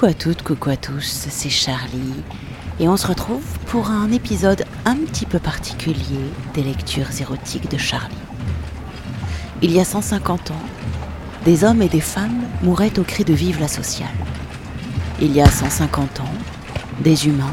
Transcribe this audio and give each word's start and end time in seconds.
Coucou 0.00 0.12
à 0.12 0.14
toutes, 0.14 0.42
coucou 0.42 0.70
à 0.70 0.76
tous, 0.76 1.26
c'est 1.28 1.50
Charlie 1.50 2.22
et 2.80 2.88
on 2.88 2.96
se 2.96 3.06
retrouve 3.06 3.44
pour 3.66 3.90
un 3.90 4.10
épisode 4.10 4.64
un 4.86 4.96
petit 4.96 5.26
peu 5.26 5.38
particulier 5.38 6.24
des 6.54 6.62
lectures 6.62 7.20
érotiques 7.20 7.70
de 7.70 7.76
Charlie. 7.76 8.16
Il 9.60 9.70
y 9.70 9.78
a 9.78 9.84
150 9.84 10.52
ans, 10.52 10.62
des 11.44 11.64
hommes 11.64 11.82
et 11.82 11.90
des 11.90 12.00
femmes 12.00 12.44
mouraient 12.62 12.98
au 12.98 13.02
cri 13.02 13.24
de 13.24 13.34
vive 13.34 13.60
la 13.60 13.68
sociale. 13.68 14.08
Il 15.20 15.34
y 15.34 15.42
a 15.42 15.50
150 15.50 16.20
ans, 16.20 16.34
des 17.00 17.26
humains, 17.26 17.52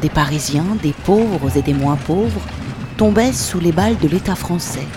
des 0.00 0.08
Parisiens, 0.08 0.78
des 0.82 0.94
pauvres 1.04 1.54
et 1.58 1.62
des 1.62 1.74
moins 1.74 1.96
pauvres 1.96 2.40
tombaient 2.96 3.34
sous 3.34 3.60
les 3.60 3.72
balles 3.72 3.98
de 3.98 4.08
l'État 4.08 4.34
français, 4.34 4.88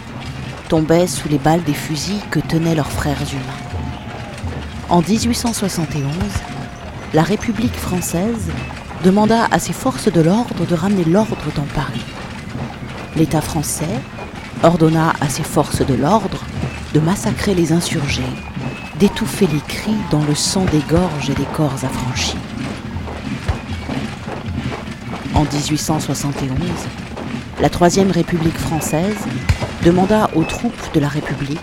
tombaient 0.70 1.08
sous 1.08 1.28
les 1.28 1.40
balles 1.40 1.64
des 1.64 1.74
fusils 1.74 2.24
que 2.32 2.40
tenaient 2.40 2.76
leurs 2.76 2.90
frères 2.90 3.22
humains. 3.34 3.74
En 4.90 5.02
1871, 5.02 6.14
la 7.14 7.22
République 7.22 7.76
française 7.76 8.50
demanda 9.04 9.48
à 9.52 9.60
ses 9.60 9.74
forces 9.74 10.12
de 10.12 10.22
l'ordre 10.22 10.66
de 10.66 10.74
ramener 10.74 11.04
l'ordre 11.04 11.52
dans 11.56 11.68
Paris. 11.76 12.04
L'État 13.16 13.42
français 13.42 14.00
ordonna 14.64 15.14
à 15.22 15.30
ses 15.30 15.44
forces 15.44 15.86
de 15.86 15.94
l'ordre 15.94 16.40
de 16.96 17.00
massacrer 17.00 17.54
les 17.54 17.72
insurgés, 17.72 18.24
d'étouffer 19.00 19.48
les 19.48 19.60
cris 19.60 19.96
dans 20.10 20.24
le 20.24 20.34
sang 20.34 20.66
des 20.72 20.82
gorges 20.90 21.30
et 21.30 21.36
des 21.36 21.46
corps 21.54 21.74
affranchis. 21.74 22.38
En 25.36 25.44
1871, 25.44 26.50
la 27.62 27.70
Troisième 27.70 28.10
République 28.10 28.58
française 28.58 29.18
demanda 29.84 30.32
aux 30.34 30.44
troupes 30.44 30.94
de 30.96 31.00
la 31.00 31.10
République 31.10 31.60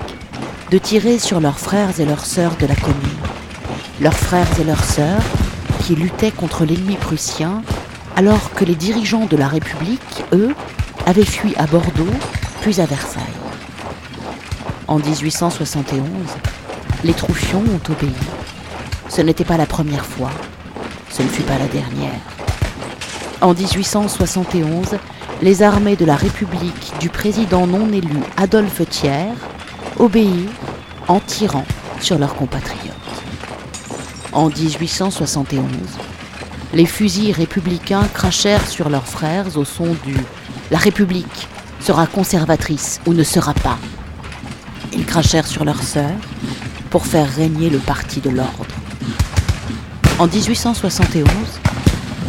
de 0.71 0.79
tirer 0.79 1.19
sur 1.19 1.41
leurs 1.41 1.59
frères 1.59 1.99
et 1.99 2.05
leurs 2.05 2.25
sœurs 2.27 2.57
de 2.57 2.67
la 2.67 2.77
commune, 2.77 3.30
leurs 4.01 4.17
frères 4.17 4.49
et 4.59 4.65
leurs 4.65 4.85
sœurs 4.85 5.23
qui 5.83 5.95
luttaient 5.95 6.31
contre 6.31 6.65
l'ennemi 6.65 6.97
prussien, 6.97 7.63
alors 8.17 8.53
que 8.55 8.65
les 8.65 8.75
dirigeants 8.75 9.27
de 9.27 9.37
la 9.37 9.49
République, 9.49 10.25
eux, 10.33 10.55
avaient 11.07 11.25
fui 11.25 11.55
à 11.57 11.67
Bordeaux, 11.67 12.07
puis 12.61 12.81
à 12.81 12.87
Versailles. 12.87 13.23
En 14.89 14.99
1871, 14.99 16.03
les 17.05 17.15
Troufions 17.15 17.61
ont 17.63 17.93
obéi. 17.93 18.13
Ce 19.09 19.21
n'était 19.21 19.45
pas 19.45 19.57
la 19.57 19.67
première 19.67 20.05
fois, 20.05 20.31
ce 21.11 21.23
ne 21.23 21.29
fut 21.29 21.43
pas 21.43 21.59
la 21.59 21.67
dernière. 21.67 22.21
En 23.41 23.55
1871, 23.55 24.99
les 25.43 25.63
armées 25.63 25.97
de 25.97 26.05
la 26.05 26.17
République 26.17 26.93
du 27.01 27.09
président 27.09 27.67
non 27.67 27.91
élu 27.93 28.21
Adolphe 28.37 28.89
Thiers 28.89 29.35
obéirent 29.99 30.51
en 31.09 31.21
tirant 31.21 31.65
sur 32.01 32.19
leurs 32.19 32.35
compatriotes. 32.35 32.90
En 34.33 34.49
1871, 34.49 35.65
les 36.73 36.87
fusils 36.87 37.33
républicains 37.33 38.07
crachèrent 38.15 38.69
sur 38.69 38.89
leurs 38.89 39.09
frères 39.09 39.57
au 39.57 39.65
son 39.65 39.97
du 40.05 40.15
La 40.71 40.79
République 40.79 41.49
sera 41.81 42.07
conservatrice 42.07 43.01
ou 43.07 43.13
ne 43.13 43.25
sera 43.25 43.55
pas. 43.55 43.77
Ils 44.93 45.05
crachèrent 45.05 45.49
sur 45.49 45.65
leurs 45.65 45.83
sœurs 45.83 46.21
pour 46.91 47.07
faire 47.07 47.29
régner 47.29 47.71
le 47.71 47.79
parti 47.79 48.21
de 48.21 48.31
l'ordre. 48.31 48.67
En 50.21 50.29
1871, 50.29 51.27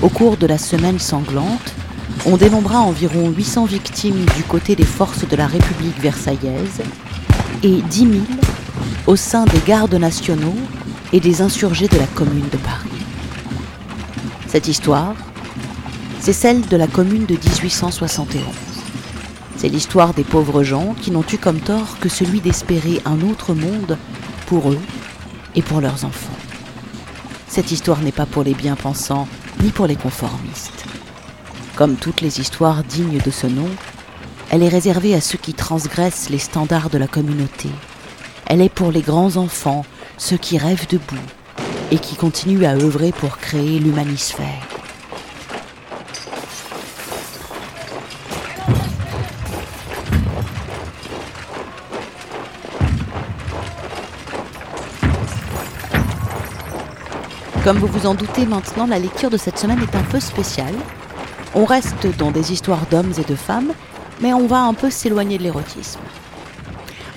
au 0.02 0.10
cours 0.10 0.38
de 0.38 0.48
la 0.48 0.58
semaine 0.58 0.98
sanglante, 0.98 1.76
on 2.26 2.36
dénombra 2.36 2.80
environ 2.80 3.30
800 3.30 3.66
victimes 3.66 4.26
du 4.36 4.44
côté 4.44 4.76
des 4.76 4.86
forces 4.86 5.28
de 5.28 5.36
la 5.36 5.46
République 5.46 6.00
versaillaise 6.00 6.82
et 7.62 7.82
10 7.84 8.00
000 8.00 8.12
au 9.06 9.16
sein 9.16 9.46
des 9.46 9.62
gardes 9.68 9.94
nationaux 9.94 10.56
et 11.14 11.20
des 11.20 11.42
insurgés 11.42 11.88
de 11.88 11.98
la 11.98 12.08
commune 12.08 12.50
de 12.50 12.58
Paris. 12.58 12.90
Cette 14.48 14.68
histoire, 14.68 15.16
c'est 16.20 16.34
celle 16.34 16.68
de 16.68 16.78
la 16.78 16.88
commune 16.88 17.26
de 17.26 17.36
1871. 17.36 18.44
C'est 19.58 19.70
l'histoire 19.70 20.14
des 20.14 20.24
pauvres 20.24 20.64
gens 20.64 20.96
qui 21.00 21.12
n'ont 21.12 21.26
eu 21.32 21.38
comme 21.38 21.60
tort 21.60 22.00
que 22.00 22.10
celui 22.10 22.42
d'espérer 22.42 23.02
un 23.06 23.22
autre 23.22 23.54
monde 23.54 23.98
pour 24.48 24.72
eux 24.72 24.80
et 25.56 25.62
pour 25.62 25.82
leurs 25.82 26.06
enfants. 26.06 26.38
Cette 27.48 27.72
histoire 27.72 28.02
n'est 28.02 28.12
pas 28.12 28.26
pour 28.26 28.44
les 28.44 28.54
bien-pensants 28.54 29.28
ni 29.62 29.70
pour 29.70 29.88
les 29.88 29.96
conformistes. 29.96 30.86
Comme 31.76 31.96
toutes 31.96 32.22
les 32.22 32.40
histoires 32.40 32.84
dignes 32.84 33.20
de 33.20 33.32
ce 33.32 33.48
nom, 33.48 33.70
elle 34.50 34.64
est 34.64 34.70
réservée 34.70 35.16
à 35.16 35.22
ceux 35.22 35.38
qui 35.38 35.54
transgressent 35.54 36.30
les 36.30 36.40
standards 36.40 36.90
de 36.90 36.98
la 36.98 37.08
communauté. 37.08 37.70
Elle 38.46 38.62
est 38.62 38.70
pour 38.70 38.92
les 38.92 39.02
grands 39.02 39.38
enfants, 39.38 39.86
ceux 40.22 40.38
qui 40.38 40.60
rêvent 40.60 40.88
debout 40.88 41.16
et 41.90 41.98
qui 41.98 42.16
continuent 42.16 42.66
à 42.66 42.76
œuvrer 42.76 43.12
pour 43.12 43.40
créer 43.40 43.80
l'humanisphère. 43.80 44.68
Comme 57.64 57.80
vous 57.80 57.88
vous 57.88 58.06
en 58.06 58.14
doutez 58.14 58.46
maintenant, 58.46 58.86
la 58.86 59.00
lecture 59.00 59.32
de 59.32 59.38
cette 59.38 59.58
semaine 59.58 59.82
est 59.82 59.96
un 59.96 60.04
peu 60.04 60.20
spéciale. 60.20 60.76
On 61.56 61.66
reste 61.66 62.06
dans 62.18 62.30
des 62.30 62.54
histoires 62.54 62.86
d'hommes 62.92 63.14
et 63.18 63.30
de 63.30 63.36
femmes, 63.36 63.74
mais 64.22 64.34
on 64.34 64.46
va 64.46 64.62
un 64.62 64.76
peu 64.76 64.92
s'éloigner 64.92 65.40
de 65.40 65.44
l'érotisme. 65.44 66.00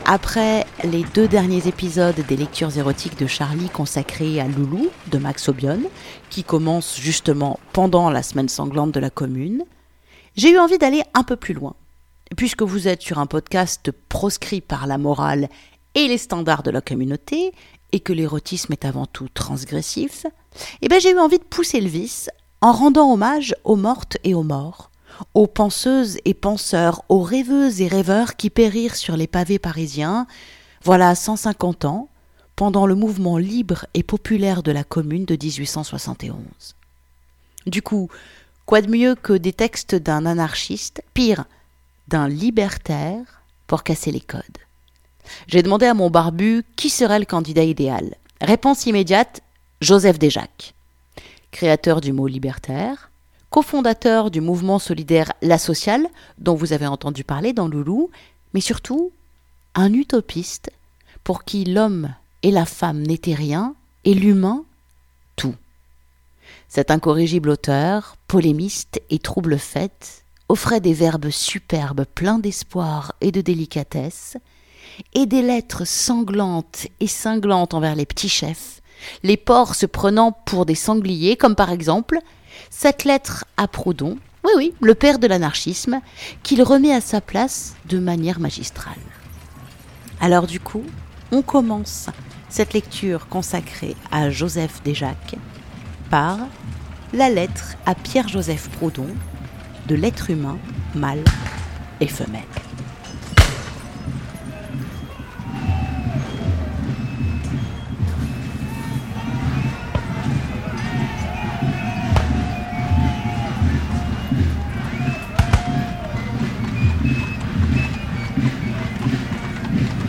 Après 0.07 0.67
les 0.85 1.03
deux 1.15 1.29
derniers 1.29 1.67
épisodes 1.67 2.21
des 2.29 2.37
lectures 2.37 2.77
érotiques 2.77 3.19
de 3.19 3.27
Charlie 3.27 3.71
consacrés 3.71 4.39
à 4.39 4.47
Loulou 4.47 4.91
de 5.11 5.17
Max 5.17 5.49
Obion, 5.49 5.81
qui 6.29 6.45
commence 6.45 7.01
justement 7.01 7.59
pendant 7.73 8.11
la 8.11 8.23
semaine 8.23 8.51
sanglante 8.51 8.93
de 8.93 9.01
la 9.01 9.09
commune, 9.09 9.65
j'ai 10.37 10.51
eu 10.51 10.59
envie 10.59 10.77
d'aller 10.77 11.03
un 11.15 11.23
peu 11.23 11.37
plus 11.37 11.55
loin. 11.55 11.75
Puisque 12.37 12.61
vous 12.61 12.87
êtes 12.87 13.01
sur 13.01 13.19
un 13.19 13.25
podcast 13.25 13.93
proscrit 14.11 14.61
par 14.61 14.87
la 14.87 14.99
morale 14.99 15.49
et 15.95 16.07
les 16.07 16.19
standards 16.19 16.65
de 16.65 16.71
la 16.71 16.83
communauté, 16.83 17.53
et 17.93 18.01
que 18.01 18.13
l'érotisme 18.13 18.73
est 18.75 18.85
avant 18.85 19.07
tout 19.07 19.29
transgressif, 19.33 20.27
eh 20.83 20.89
ben 20.89 21.01
j'ai 21.01 21.13
eu 21.13 21.19
envie 21.19 21.39
de 21.39 21.45
pousser 21.45 21.81
le 21.81 21.89
vice 21.89 22.29
en 22.61 22.73
rendant 22.73 23.11
hommage 23.11 23.55
aux 23.65 23.77
mortes 23.77 24.19
et 24.25 24.35
aux 24.35 24.43
morts, 24.43 24.91
aux 25.35 25.47
penseuses 25.47 26.19
et 26.25 26.35
penseurs, 26.35 27.03
aux 27.09 27.23
rêveuses 27.23 27.81
et 27.81 27.89
rêveurs 27.89 28.37
qui 28.37 28.51
périrent 28.51 28.97
sur 28.97 29.17
les 29.17 29.27
pavés 29.27 29.59
parisiens, 29.59 30.27
voilà 30.83 31.15
150 31.15 31.85
ans, 31.85 32.09
pendant 32.57 32.87
le 32.87 32.95
mouvement 32.95 33.39
libre 33.39 33.87
et 33.95 34.03
populaire 34.03 34.63
de 34.63 34.71
la 34.71 34.85
Commune 34.85 35.25
de 35.25 35.35
1871. 35.35 36.37
Du 37.67 37.83
coup, 37.83 38.09
quoi 38.67 38.81
de 38.81 38.91
mieux 38.91 39.15
que 39.15 39.33
des 39.33 39.53
textes 39.53 39.95
d'un 39.95 40.27
anarchiste, 40.27 41.03
pire, 41.15 41.47
d'un 42.09 42.29
libertaire, 42.29 43.43
pour 43.67 43.83
casser 43.83 44.13
les 44.13 44.21
codes? 44.21 44.43
J'ai 45.47 45.63
demandé 45.63 45.87
à 45.87 45.95
mon 45.95 46.11
barbu 46.11 46.65
qui 46.77 46.91
serait 46.91 47.19
le 47.19 47.25
candidat 47.25 47.65
idéal. 47.65 48.15
Réponse 48.41 48.87
immédiate, 48.87 49.41
Joseph 49.81 50.19
Desjacques. 50.19 50.75
Créateur 51.51 52.01
du 52.01 52.13
mot 52.13 52.27
libertaire, 52.27 53.11
cofondateur 53.55 54.33
du 54.33 54.41
mouvement 54.41 54.81
solidaire 54.81 55.33
La 55.41 55.59
Sociale, 55.59 56.09
dont 56.39 56.57
vous 56.57 56.73
avez 56.73 56.89
entendu 56.89 57.23
parler 57.23 57.53
dans 57.53 57.69
Loulou, 57.69 58.11
mais 58.53 58.61
surtout 58.61 59.13
un 59.77 59.93
utopiste 59.93 60.73
pour 61.23 61.45
qui 61.45 61.65
l'homme 61.65 62.13
et 62.43 62.51
la 62.51 62.67
femme 62.67 63.03
n'étaient 63.03 63.33
rien 63.33 63.77
et 64.05 64.13
l'humain 64.13 64.65
tout. 65.37 65.55
Cet 66.67 66.91
incorrigible 66.91 67.49
auteur, 67.49 68.17
polémiste 68.27 69.01
et 69.09 69.21
trouble-fête, 69.21 70.25
offrait 70.49 70.81
des 70.81 70.93
verbes 70.93 71.31
superbes 71.31 72.07
pleins 72.13 72.41
d'espoir 72.41 73.15
et 73.21 73.31
de 73.31 73.41
délicatesse, 73.41 74.37
et 75.15 75.27
des 75.27 75.43
lettres 75.43 75.87
sanglantes 75.87 76.89
et 76.99 77.07
cinglantes 77.07 77.75
envers 77.75 77.95
les 77.95 78.05
petits 78.05 78.29
chefs, 78.29 78.83
les 79.23 79.37
porcs 79.37 79.77
se 79.77 79.87
prenant 79.87 80.33
pour 80.33 80.67
des 80.67 80.75
sangliers, 80.75 81.37
comme 81.37 81.55
par 81.55 81.71
exemple 81.71 82.19
cette 82.71 83.05
lettre 83.05 83.45
à 83.57 83.69
Proudhon, 83.69 84.19
oui 84.45 84.51
oui, 84.57 84.75
le 84.81 84.95
père 84.95 85.19
de 85.19 85.27
l'anarchisme, 85.27 86.01
qu'il 86.43 86.63
remet 86.63 86.93
à 86.93 87.01
sa 87.01 87.21
place 87.21 87.75
de 87.87 87.99
manière 87.99 88.41
magistrale. 88.41 88.95
Alors 90.21 90.47
du 90.47 90.61
coup, 90.61 90.85
on 91.33 91.43
commence 91.43 92.09
cette 92.49 92.73
lecture 92.73 93.29
consacrée 93.29 93.97
à 94.13 94.31
Joseph 94.31 94.83
Desjacques 94.85 95.37
par 96.11 96.39
la 97.13 97.29
lettre 97.29 97.77
à 97.87 97.95
Pierre-Joseph 97.95 98.69
Proudhon 98.71 99.09
de 99.87 99.95
l'être 99.95 100.31
humain, 100.31 100.59
mâle 100.95 101.25
et 102.01 102.09
femelle. 102.09 102.43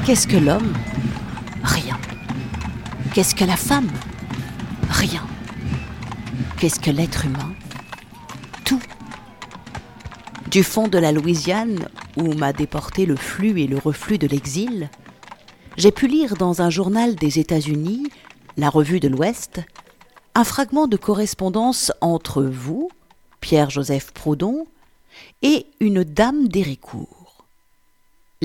Qu'est-ce 0.06 0.28
que 0.28 0.38
l'homme? 0.38 0.72
Rien. 1.64 2.00
Qu'est-ce 3.16 3.34
que 3.34 3.44
la 3.44 3.58
femme? 3.58 3.90
Rien. 4.88 5.26
Qu'est-ce 6.60 6.80
que 6.80 6.92
l'être 6.92 7.26
humain? 7.26 7.56
Tout. 8.66 8.80
Du 10.52 10.62
fond 10.62 10.88
de 10.88 11.00
la 11.00 11.12
Louisiane, 11.12 11.88
où 12.18 12.36
m'a 12.36 12.54
déporté 12.54 13.08
le 13.08 13.16
flux 13.16 13.60
et 13.60 13.66
le 13.66 13.80
reflux 13.80 14.20
de 14.20 14.28
l'exil, 14.28 14.92
j'ai 15.76 15.92
pu 15.92 16.08
lire 16.08 16.36
dans 16.36 16.62
un 16.62 16.70
journal 16.70 17.16
des 17.16 17.40
États-Unis, 17.40 18.04
la 18.58 18.70
Revue 18.70 19.00
de 19.00 19.08
l'Ouest, 19.08 19.62
un 20.36 20.44
fragment 20.44 20.86
de 20.86 20.98
correspondance 20.98 21.92
entre 22.00 22.44
vous, 22.44 22.90
Pierre-Joseph 23.42 24.12
Proudhon, 24.14 24.68
et 25.42 25.66
une 25.80 26.04
dame 26.04 26.48
d'Héricourt. 26.48 27.25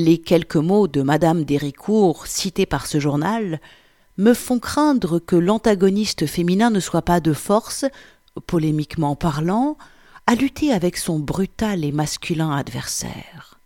Les 0.02 0.17
quelques 0.17 0.56
mots 0.56 0.88
de 0.88 1.02
Madame 1.02 1.44
d'Héricourt 1.44 2.26
cités 2.26 2.64
par 2.64 2.87
ce 2.87 2.99
journal 2.99 3.61
me 4.17 4.32
font 4.32 4.58
craindre 4.58 5.19
que 5.19 5.37
l'antagoniste 5.37 6.25
féminin 6.25 6.70
ne 6.70 6.81
soit 6.81 7.02
pas 7.02 7.20
de 7.20 7.35
force, 7.35 7.85
polémiquement 8.47 9.14
parlant, 9.14 9.76
à 10.26 10.37
lutter 10.37 10.73
avec 10.73 10.97
son 10.97 11.19
brutal 11.19 11.85
et 11.85 11.93
masculin 11.93 12.50
adversaire. 12.50 13.61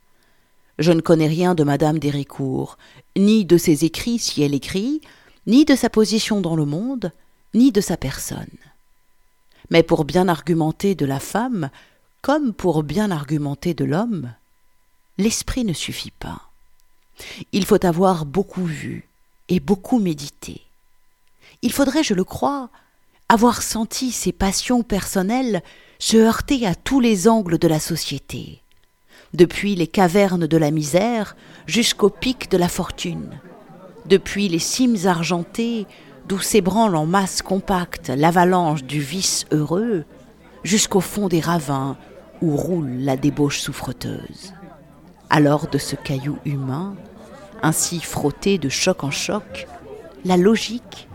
Je 0.80 0.90
ne 0.90 1.00
connais 1.00 1.28
rien 1.28 1.54
de 1.54 1.62
Madame 1.62 2.00
d'Héricourt, 2.00 2.78
ni 3.16 3.44
de 3.44 3.56
ses 3.56 3.84
écrits 3.84 4.18
si 4.18 4.42
elle 4.42 4.54
écrit, 4.54 5.02
ni 5.46 5.64
de 5.64 5.76
sa 5.76 5.88
position 5.88 6.40
dans 6.40 6.56
le 6.56 6.64
monde, 6.64 7.12
ni 7.54 7.70
de 7.70 7.80
sa 7.80 7.96
personne. 7.96 8.58
Mais 9.70 9.84
pour 9.84 10.04
bien 10.04 10.26
argumenter 10.26 10.96
de 10.96 11.06
la 11.06 11.20
femme, 11.20 11.70
comme 12.22 12.52
pour 12.52 12.82
bien 12.82 13.12
argumenter 13.12 13.72
de 13.72 13.84
l'homme, 13.84 14.32
l'esprit 15.18 15.64
ne 15.64 15.72
suffit 15.72 16.12
pas. 16.12 16.42
Il 17.52 17.64
faut 17.64 17.84
avoir 17.84 18.24
beaucoup 18.24 18.64
vu 18.64 19.08
et 19.48 19.60
beaucoup 19.60 19.98
médité. 19.98 20.62
Il 21.62 21.72
faudrait, 21.72 22.02
je 22.02 22.14
le 22.14 22.24
crois, 22.24 22.70
avoir 23.28 23.62
senti 23.62 24.10
ses 24.10 24.32
passions 24.32 24.82
personnelles 24.82 25.62
se 25.98 26.16
heurter 26.16 26.66
à 26.66 26.74
tous 26.74 27.00
les 27.00 27.28
angles 27.28 27.58
de 27.58 27.68
la 27.68 27.80
société, 27.80 28.60
depuis 29.32 29.74
les 29.74 29.86
cavernes 29.86 30.46
de 30.46 30.56
la 30.56 30.70
misère 30.70 31.36
jusqu'au 31.66 32.10
pic 32.10 32.50
de 32.50 32.58
la 32.58 32.68
fortune, 32.68 33.40
depuis 34.06 34.48
les 34.48 34.58
cimes 34.58 35.06
argentées 35.06 35.86
d'où 36.26 36.38
s'ébranle 36.38 36.96
en 36.96 37.06
masse 37.06 37.42
compacte 37.42 38.08
l'avalanche 38.08 38.84
du 38.84 39.00
vice 39.00 39.46
heureux, 39.50 40.04
jusqu'au 40.62 41.00
fond 41.00 41.28
des 41.28 41.40
ravins 41.40 41.96
où 42.40 42.56
roule 42.56 42.98
la 42.98 43.16
débauche 43.16 43.60
souffreteuse. 43.60 44.54
Alors 45.36 45.66
de 45.66 45.78
ce 45.78 45.96
caillou 45.96 46.38
humain, 46.44 46.94
ainsi 47.60 47.98
frotté 47.98 48.56
de 48.56 48.68
choc 48.68 49.02
en 49.02 49.10
choc, 49.10 49.66
la 50.24 50.36
logique, 50.36 51.08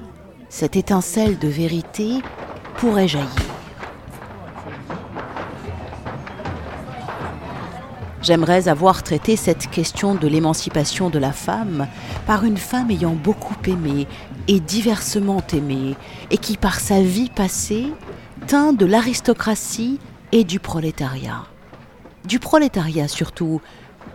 cette 0.49 0.75
étincelle 0.75 1.39
de 1.39 1.47
vérité, 1.47 2.15
pourrait 2.75 3.07
jaillir. 3.07 3.29
J'aimerais 8.21 8.67
avoir 8.67 9.03
traité 9.03 9.37
cette 9.37 9.69
question 9.69 10.15
de 10.15 10.27
l'émancipation 10.27 11.09
de 11.09 11.17
la 11.17 11.31
femme 11.31 11.87
par 12.27 12.43
une 12.43 12.57
femme 12.57 12.91
ayant 12.91 13.15
beaucoup 13.15 13.55
aimé 13.67 14.05
et 14.49 14.59
diversement 14.59 15.41
aimé, 15.53 15.95
et 16.29 16.37
qui 16.37 16.57
par 16.57 16.81
sa 16.81 16.99
vie 16.99 17.29
passée 17.29 17.85
tint 18.47 18.73
de 18.73 18.85
l'aristocratie 18.85 19.97
et 20.33 20.43
du 20.43 20.59
prolétariat. 20.59 21.45
Du 22.25 22.39
prolétariat 22.39 23.07
surtout, 23.07 23.61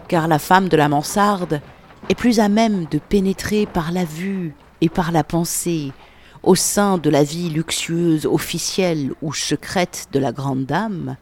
car 0.08 0.28
la 0.28 0.38
femme 0.38 0.68
de 0.68 0.76
la 0.76 0.88
mansarde 0.88 1.60
est 2.08 2.14
plus 2.14 2.40
à 2.40 2.48
même 2.48 2.86
de 2.86 2.98
pénétrer 2.98 3.66
par 3.66 3.92
la 3.92 4.04
vue 4.04 4.54
et 4.80 4.88
par 4.88 5.12
la 5.12 5.24
pensée 5.24 5.92
au 6.42 6.54
sein 6.54 6.98
de 6.98 7.10
la 7.10 7.24
vie 7.24 7.48
luxueuse, 7.48 8.26
officielle 8.26 9.12
ou 9.22 9.32
secrète 9.32 10.08
de 10.12 10.18
la 10.18 10.32
grande 10.32 10.66
dame, 10.66 11.16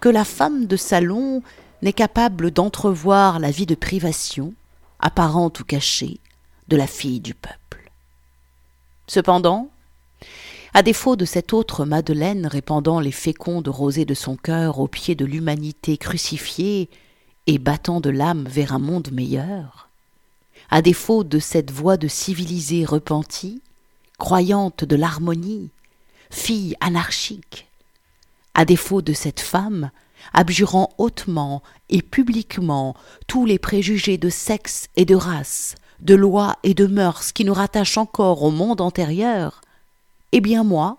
que 0.00 0.08
la 0.08 0.24
femme 0.24 0.66
de 0.66 0.76
salon 0.76 1.42
n'est 1.82 1.92
capable 1.92 2.50
d'entrevoir 2.50 3.38
la 3.38 3.50
vie 3.50 3.66
de 3.66 3.74
privation, 3.74 4.54
apparente 5.00 5.60
ou 5.60 5.64
cachée, 5.64 6.18
de 6.68 6.76
la 6.76 6.86
fille 6.86 7.20
du 7.20 7.34
peuple. 7.34 7.90
Cependant, 9.06 9.68
à 10.72 10.82
défaut 10.82 11.14
de 11.14 11.26
cette 11.26 11.52
autre 11.52 11.84
Madeleine 11.84 12.46
répandant 12.46 13.00
les 13.00 13.12
fécondes 13.12 13.68
rosées 13.68 14.06
de 14.06 14.14
son 14.14 14.34
cœur 14.36 14.80
aux 14.80 14.88
pieds 14.88 15.14
de 15.14 15.26
l'humanité 15.26 15.98
crucifiée 15.98 16.88
et 17.46 17.58
battant 17.58 18.00
de 18.00 18.10
l'âme 18.10 18.46
vers 18.48 18.72
un 18.72 18.78
monde 18.78 19.10
meilleur, 19.12 19.88
à 20.70 20.82
défaut 20.82 21.24
de 21.24 21.38
cette 21.38 21.70
voix 21.70 21.96
de 21.96 22.08
civilisée 22.08 22.84
repentie, 22.84 23.60
croyante 24.18 24.84
de 24.84 24.96
l'harmonie, 24.96 25.70
fille 26.30 26.76
anarchique, 26.80 27.68
à 28.54 28.64
défaut 28.64 29.02
de 29.02 29.12
cette 29.12 29.40
femme 29.40 29.90
abjurant 30.32 30.90
hautement 30.98 31.62
et 31.90 32.02
publiquement 32.02 32.94
tous 33.26 33.44
les 33.44 33.58
préjugés 33.58 34.16
de 34.16 34.30
sexe 34.30 34.88
et 34.96 35.04
de 35.04 35.14
race, 35.14 35.74
de 36.00 36.14
loi 36.14 36.56
et 36.62 36.74
de 36.74 36.86
mœurs 36.86 37.32
qui 37.32 37.44
nous 37.44 37.54
rattachent 37.54 37.98
encore 37.98 38.42
au 38.42 38.50
monde 38.50 38.80
antérieur, 38.80 39.60
eh 40.32 40.40
bien 40.40 40.64
moi, 40.64 40.96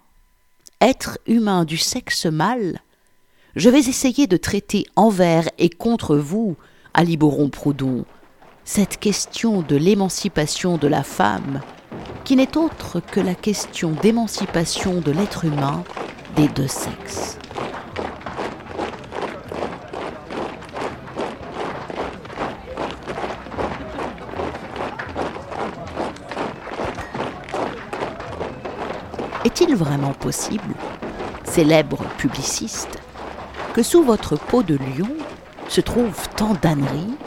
être 0.82 1.18
humain 1.26 1.66
du 1.66 1.78
sexe 1.78 2.26
mâle, 2.26 2.82
je 3.56 3.69
vais 3.69 3.80
essayer 3.80 4.28
de 4.28 4.36
traiter 4.38 4.86
envers 4.96 5.48
et 5.57 5.69
contre 5.69 6.18
vous, 6.18 6.57
Aliboron 6.94 7.50
Proudhon, 7.50 8.06
cette 8.66 8.98
question 8.98 9.62
de 9.62 9.78
l'émancipation 9.78 10.78
de 10.78 10.88
la 10.88 11.04
femme, 11.04 11.62
qui 12.25 12.36
n'est 12.36 12.57
autre 12.57 13.00
que 13.00 13.22
la 13.22 13.36
question 13.36 13.92
d'émancipation 13.92 15.00
de 15.00 15.12
l'être 15.12 15.46
humain 15.46 15.84
des 16.36 16.50
deux 16.50 16.68
sexes. 16.68 17.38
Est-il 29.46 29.75
vraiment 29.75 30.13
possible, 30.13 30.74
célèbre 31.46 32.04
publiciste, 32.18 33.00
que 33.75 33.83
sous 33.83 34.04
votre 34.04 34.38
peau 34.38 34.63
de 34.63 34.75
lion 34.77 35.12
se 35.68 35.81
trouvent 35.81 36.30
tant 36.38 36.54
d'âneries. 36.54 37.18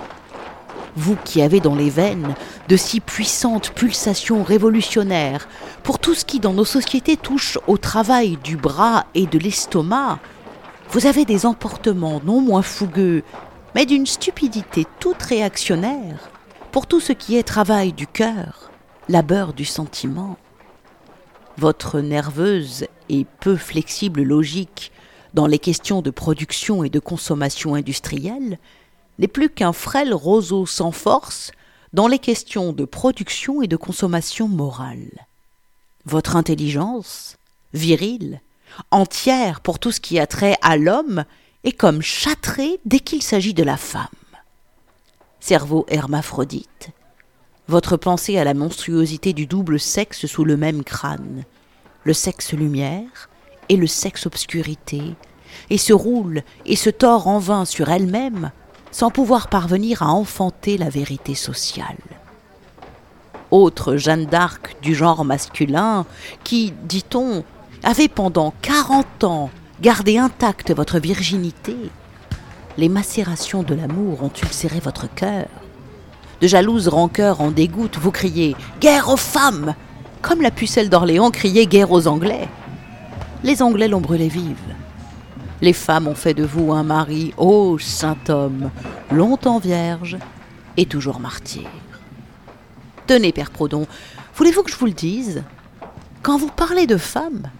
Vous 0.96 1.14
qui 1.22 1.42
avez 1.42 1.60
dans 1.60 1.74
les 1.74 1.90
veines 1.90 2.34
de 2.68 2.76
si 2.78 3.00
puissantes 3.00 3.68
pulsations 3.72 4.42
révolutionnaires 4.44 5.46
pour 5.82 5.98
tout 5.98 6.14
ce 6.14 6.24
qui 6.24 6.40
dans 6.40 6.54
nos 6.54 6.64
sociétés 6.64 7.18
touche 7.18 7.58
au 7.66 7.76
travail 7.76 8.38
du 8.42 8.56
bras 8.56 9.04
et 9.14 9.26
de 9.26 9.38
l'estomac, 9.38 10.20
vous 10.88 11.04
avez 11.04 11.26
des 11.26 11.44
emportements 11.44 12.22
non 12.24 12.40
moins 12.40 12.62
fougueux, 12.62 13.24
mais 13.74 13.84
d'une 13.84 14.06
stupidité 14.06 14.86
toute 15.00 15.22
réactionnaire 15.22 16.30
pour 16.72 16.86
tout 16.86 17.00
ce 17.00 17.12
qui 17.12 17.36
est 17.36 17.42
travail 17.42 17.92
du 17.92 18.06
cœur, 18.06 18.70
labeur 19.10 19.52
du 19.52 19.66
sentiment. 19.66 20.38
Votre 21.58 22.00
nerveuse 22.00 22.86
et 23.10 23.26
peu 23.38 23.56
flexible 23.56 24.22
logique 24.22 24.92
dans 25.34 25.46
les 25.46 25.58
questions 25.58 26.02
de 26.02 26.10
production 26.10 26.84
et 26.84 26.90
de 26.90 26.98
consommation 26.98 27.74
industrielle 27.74 28.58
n'est 29.18 29.28
plus 29.28 29.50
qu'un 29.50 29.72
frêle 29.72 30.14
roseau 30.14 30.66
sans 30.66 30.92
force 30.92 31.52
dans 31.92 32.06
les 32.06 32.18
questions 32.18 32.72
de 32.72 32.84
production 32.84 33.62
et 33.62 33.66
de 33.66 33.76
consommation 33.76 34.48
morale. 34.48 35.26
Votre 36.04 36.36
intelligence, 36.36 37.36
virile, 37.72 38.40
entière 38.90 39.60
pour 39.60 39.78
tout 39.78 39.92
ce 39.92 40.00
qui 40.00 40.18
a 40.18 40.26
trait 40.26 40.56
à 40.62 40.76
l'homme, 40.76 41.24
est 41.64 41.72
comme 41.72 42.02
châtrée 42.02 42.78
dès 42.84 43.00
qu'il 43.00 43.22
s'agit 43.22 43.54
de 43.54 43.62
la 43.62 43.76
femme. 43.76 44.06
Cerveau 45.40 45.86
hermaphrodite, 45.88 46.90
votre 47.68 47.96
pensée 47.96 48.38
à 48.38 48.44
la 48.44 48.54
monstruosité 48.54 49.32
du 49.32 49.46
double 49.46 49.80
sexe 49.80 50.26
sous 50.26 50.44
le 50.44 50.56
même 50.56 50.84
crâne, 50.84 51.44
le 52.04 52.12
sexe 52.12 52.52
lumière 52.52 53.28
et 53.68 53.76
le 53.76 53.86
sexe 53.86 54.26
obscurité, 54.26 55.02
et 55.70 55.78
se 55.78 55.92
roule 55.92 56.42
et 56.66 56.76
se 56.76 56.90
tord 56.90 57.26
en 57.28 57.38
vain 57.38 57.64
sur 57.64 57.88
elle-même 57.90 58.50
sans 58.90 59.10
pouvoir 59.10 59.48
parvenir 59.48 60.02
à 60.02 60.08
enfanter 60.08 60.78
la 60.78 60.88
vérité 60.88 61.34
sociale. 61.34 61.96
Autre 63.50 63.96
Jeanne 63.96 64.26
d'Arc 64.26 64.76
du 64.82 64.94
genre 64.94 65.24
masculin 65.24 66.06
qui, 66.44 66.72
dit-on, 66.84 67.44
avait 67.82 68.08
pendant 68.08 68.52
quarante 68.62 69.24
ans 69.24 69.50
gardé 69.80 70.18
intacte 70.18 70.70
votre 70.74 70.98
virginité, 70.98 71.76
les 72.76 72.88
macérations 72.88 73.62
de 73.62 73.74
l'amour 73.74 74.22
ont 74.22 74.32
ulcéré 74.42 74.80
votre 74.80 75.12
cœur 75.12 75.46
de 76.40 76.46
jalouses 76.46 76.88
rancœurs 76.88 77.40
en 77.40 77.50
dégoûte, 77.50 77.98
vous 77.98 78.10
criez 78.10 78.54
Guerre 78.80 79.08
aux 79.08 79.16
femmes 79.16 79.74
Comme 80.22 80.42
la 80.42 80.50
pucelle 80.50 80.88
d'Orléans 80.88 81.30
criait 81.30 81.66
guerre 81.66 81.90
aux 81.90 82.06
Anglais. 82.06 82.48
Les 83.44 83.62
Anglais 83.62 83.86
l'ont 83.86 84.00
brûlé 84.00 84.28
vive. 84.28 84.56
Les 85.60 85.72
femmes 85.72 86.08
ont 86.08 86.14
fait 86.14 86.34
de 86.34 86.44
vous 86.44 86.72
un 86.72 86.82
mari, 86.82 87.32
ô 87.36 87.78
saint 87.78 88.18
homme, 88.28 88.70
longtemps 89.12 89.58
vierge 89.58 90.18
et 90.76 90.86
toujours 90.86 91.20
martyr. 91.20 91.68
Tenez, 93.06 93.32
Père 93.32 93.50
Prodon, 93.50 93.86
voulez-vous 94.34 94.62
que 94.62 94.70
je 94.70 94.76
vous 94.76 94.86
le 94.86 94.92
dise? 94.92 95.44
Quand 96.22 96.36
vous 96.36 96.50
parlez 96.50 96.86
de 96.86 96.96
femmes, 96.96 97.50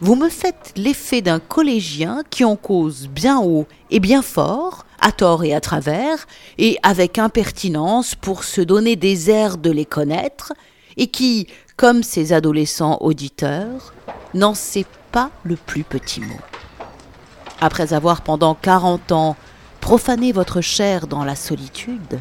vous 0.00 0.16
me 0.16 0.30
faites 0.30 0.72
l'effet 0.76 1.20
d'un 1.20 1.40
collégien 1.40 2.22
qui 2.30 2.44
en 2.44 2.56
cause 2.56 3.06
bien 3.08 3.38
haut 3.40 3.66
et 3.90 4.00
bien 4.00 4.22
fort, 4.22 4.86
à 5.00 5.12
tort 5.12 5.44
et 5.44 5.54
à 5.54 5.60
travers, 5.60 6.26
et 6.56 6.78
avec 6.82 7.18
impertinence 7.18 8.14
pour 8.14 8.44
se 8.44 8.60
donner 8.60 8.96
des 8.96 9.30
airs 9.30 9.58
de 9.58 9.70
les 9.70 9.84
connaître, 9.84 10.52
et 10.96 11.08
qui, 11.08 11.48
comme 11.76 12.02
ses 12.02 12.32
adolescents 12.32 12.98
auditeurs, 13.00 13.92
n'en 14.34 14.54
sait 14.54 14.86
pas 15.12 15.30
le 15.44 15.56
plus 15.56 15.84
petit 15.84 16.20
mot. 16.20 16.40
Après 17.60 17.92
avoir 17.92 18.22
pendant 18.22 18.54
quarante 18.54 19.12
ans 19.12 19.36
profané 19.80 20.32
votre 20.32 20.60
chair 20.60 21.06
dans 21.06 21.24
la 21.24 21.36
solitude, 21.36 22.20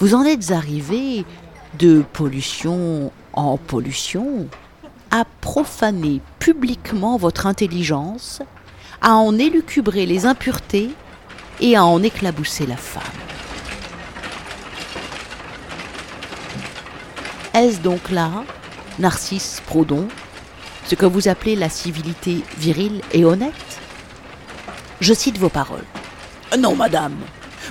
vous 0.00 0.14
en 0.14 0.24
êtes 0.24 0.50
arrivé 0.50 1.24
de 1.78 2.02
pollution 2.12 3.12
en 3.32 3.56
pollution, 3.56 4.48
à 5.10 5.24
profaner 5.40 6.20
publiquement 6.38 7.16
votre 7.16 7.46
intelligence, 7.46 8.42
à 9.00 9.14
en 9.14 9.38
élucubrer 9.38 10.06
les 10.06 10.26
impuretés 10.26 10.90
et 11.60 11.76
à 11.76 11.84
en 11.84 12.02
éclabousser 12.02 12.66
la 12.66 12.76
femme. 12.76 13.02
Est-ce 17.54 17.80
donc 17.80 18.10
là, 18.10 18.30
Narcisse 18.98 19.62
Prodon, 19.66 20.08
ce 20.88 20.94
que 20.94 21.04
vous 21.04 21.28
appelez 21.28 21.54
la 21.54 21.68
civilité 21.68 22.38
virile 22.56 23.02
et 23.12 23.24
honnête 23.24 23.52
Je 25.00 25.12
cite 25.12 25.36
vos 25.36 25.50
paroles. 25.50 25.84
Non, 26.58 26.74
madame, 26.74 27.14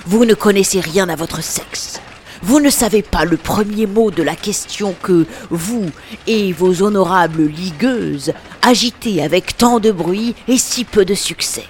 vous 0.06 0.24
ne 0.24 0.34
connaissez 0.34 0.78
rien 0.78 1.08
à 1.08 1.16
votre 1.16 1.42
sexe. 1.42 2.00
Vous 2.42 2.60
ne 2.60 2.70
savez 2.70 3.02
pas 3.02 3.24
le 3.24 3.36
premier 3.36 3.86
mot 3.86 4.12
de 4.12 4.22
la 4.22 4.36
question 4.36 4.94
que 5.02 5.26
vous 5.50 5.90
et 6.28 6.52
vos 6.52 6.82
honorables 6.82 7.42
ligueuses 7.42 8.32
agitez 8.62 9.20
avec 9.20 9.56
tant 9.56 9.80
de 9.80 9.90
bruit 9.90 10.36
et 10.46 10.56
si 10.56 10.84
peu 10.84 11.04
de 11.04 11.14
succès. 11.14 11.64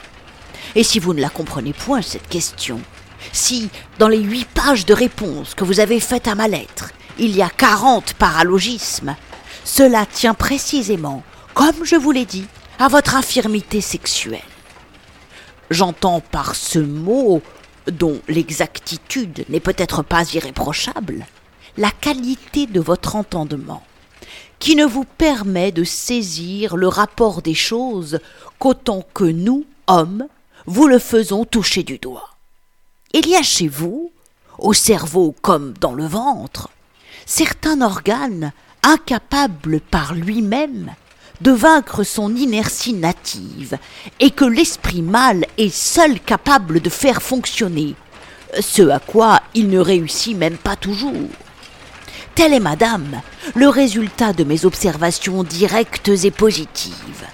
Et 0.74 0.84
si 0.84 0.98
vous 0.98 1.14
ne 1.14 1.22
la 1.22 1.30
comprenez 1.30 1.72
point, 1.72 2.02
cette 2.02 2.28
question, 2.28 2.78
si, 3.32 3.70
dans 3.98 4.08
les 4.08 4.20
huit 4.20 4.46
pages 4.46 4.84
de 4.84 4.92
réponse 4.92 5.54
que 5.54 5.64
vous 5.64 5.80
avez 5.80 5.98
faites 5.98 6.28
à 6.28 6.34
ma 6.34 6.46
lettre, 6.46 6.90
il 7.18 7.34
y 7.34 7.40
a 7.40 7.48
quarante 7.48 8.12
paralogismes, 8.12 9.16
cela 9.64 10.04
tient 10.04 10.34
précisément, 10.34 11.22
comme 11.58 11.84
je 11.84 11.96
vous 11.96 12.12
l'ai 12.12 12.24
dit, 12.24 12.46
à 12.78 12.86
votre 12.86 13.16
infirmité 13.16 13.80
sexuelle. 13.80 14.38
J'entends 15.70 16.20
par 16.20 16.54
ce 16.54 16.78
mot 16.78 17.42
dont 17.90 18.20
l'exactitude 18.28 19.44
n'est 19.48 19.58
peut-être 19.58 20.04
pas 20.04 20.22
irréprochable, 20.34 21.26
la 21.76 21.90
qualité 21.90 22.68
de 22.68 22.78
votre 22.78 23.16
entendement, 23.16 23.82
qui 24.60 24.76
ne 24.76 24.84
vous 24.84 25.02
permet 25.02 25.72
de 25.72 25.82
saisir 25.82 26.76
le 26.76 26.86
rapport 26.86 27.42
des 27.42 27.54
choses 27.54 28.20
qu'autant 28.60 29.04
que 29.12 29.24
nous, 29.24 29.66
hommes, 29.88 30.28
vous 30.66 30.86
le 30.86 31.00
faisons 31.00 31.44
toucher 31.44 31.82
du 31.82 31.98
doigt. 31.98 32.36
Il 33.12 33.26
y 33.26 33.34
a 33.34 33.42
chez 33.42 33.66
vous, 33.66 34.12
au 34.60 34.74
cerveau 34.74 35.34
comme 35.42 35.74
dans 35.80 35.94
le 35.94 36.06
ventre, 36.06 36.68
certains 37.26 37.82
organes 37.82 38.52
incapables 38.84 39.80
par 39.80 40.14
lui-même 40.14 40.94
de 41.40 41.52
vaincre 41.52 42.02
son 42.02 42.34
inertie 42.34 42.94
native, 42.94 43.78
et 44.20 44.30
que 44.30 44.44
l'esprit 44.44 45.02
mâle 45.02 45.44
est 45.56 45.74
seul 45.74 46.20
capable 46.20 46.80
de 46.80 46.90
faire 46.90 47.22
fonctionner, 47.22 47.94
ce 48.60 48.88
à 48.88 48.98
quoi 48.98 49.40
il 49.54 49.68
ne 49.68 49.78
réussit 49.78 50.36
même 50.36 50.56
pas 50.56 50.76
toujours. 50.76 51.12
Tel 52.34 52.52
est, 52.52 52.60
madame, 52.60 53.20
le 53.54 53.68
résultat 53.68 54.32
de 54.32 54.44
mes 54.44 54.64
observations 54.64 55.42
directes 55.42 56.08
et 56.08 56.30
positives. 56.30 57.26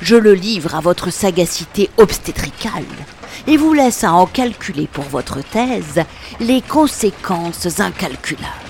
Je 0.00 0.16
le 0.16 0.34
livre 0.34 0.74
à 0.74 0.80
votre 0.80 1.10
sagacité 1.10 1.90
obstétricale 1.98 2.84
et 3.46 3.56
vous 3.56 3.72
laisse 3.72 4.04
à 4.04 4.12
en 4.12 4.26
calculer 4.26 4.88
pour 4.90 5.04
votre 5.04 5.40
thèse 5.42 6.02
les 6.40 6.62
conséquences 6.62 7.80
incalculables. 7.80 8.65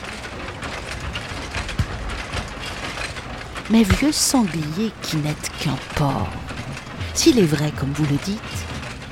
Mais 3.70 3.82
vieux 3.82 4.12
sanglier 4.12 4.92
qui 5.02 5.16
n'êtes 5.16 5.50
qu'un 5.60 5.76
porc. 5.96 6.28
S'il 7.14 7.38
est 7.38 7.42
vrai, 7.42 7.72
comme 7.78 7.92
vous 7.92 8.04
le 8.04 8.18
dites, 8.24 8.40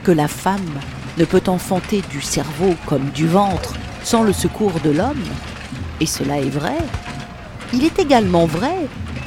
que 0.03 0.13
la 0.13 0.29
femme 0.29 0.81
ne 1.19 1.25
peut 1.25 1.43
enfanter 1.47 2.03
du 2.11 2.21
cerveau 2.21 2.75
comme 2.87 3.11
du 3.11 3.27
ventre 3.27 3.75
sans 4.03 4.23
le 4.23 4.33
secours 4.33 4.81
de 4.81 4.91
l'homme, 4.91 5.25
et 6.01 6.07
cela 6.07 6.39
est 6.39 6.51
vrai, 6.51 6.77
il 7.73 7.85
est 7.85 7.99
également 7.99 8.47
vrai, 8.47 8.75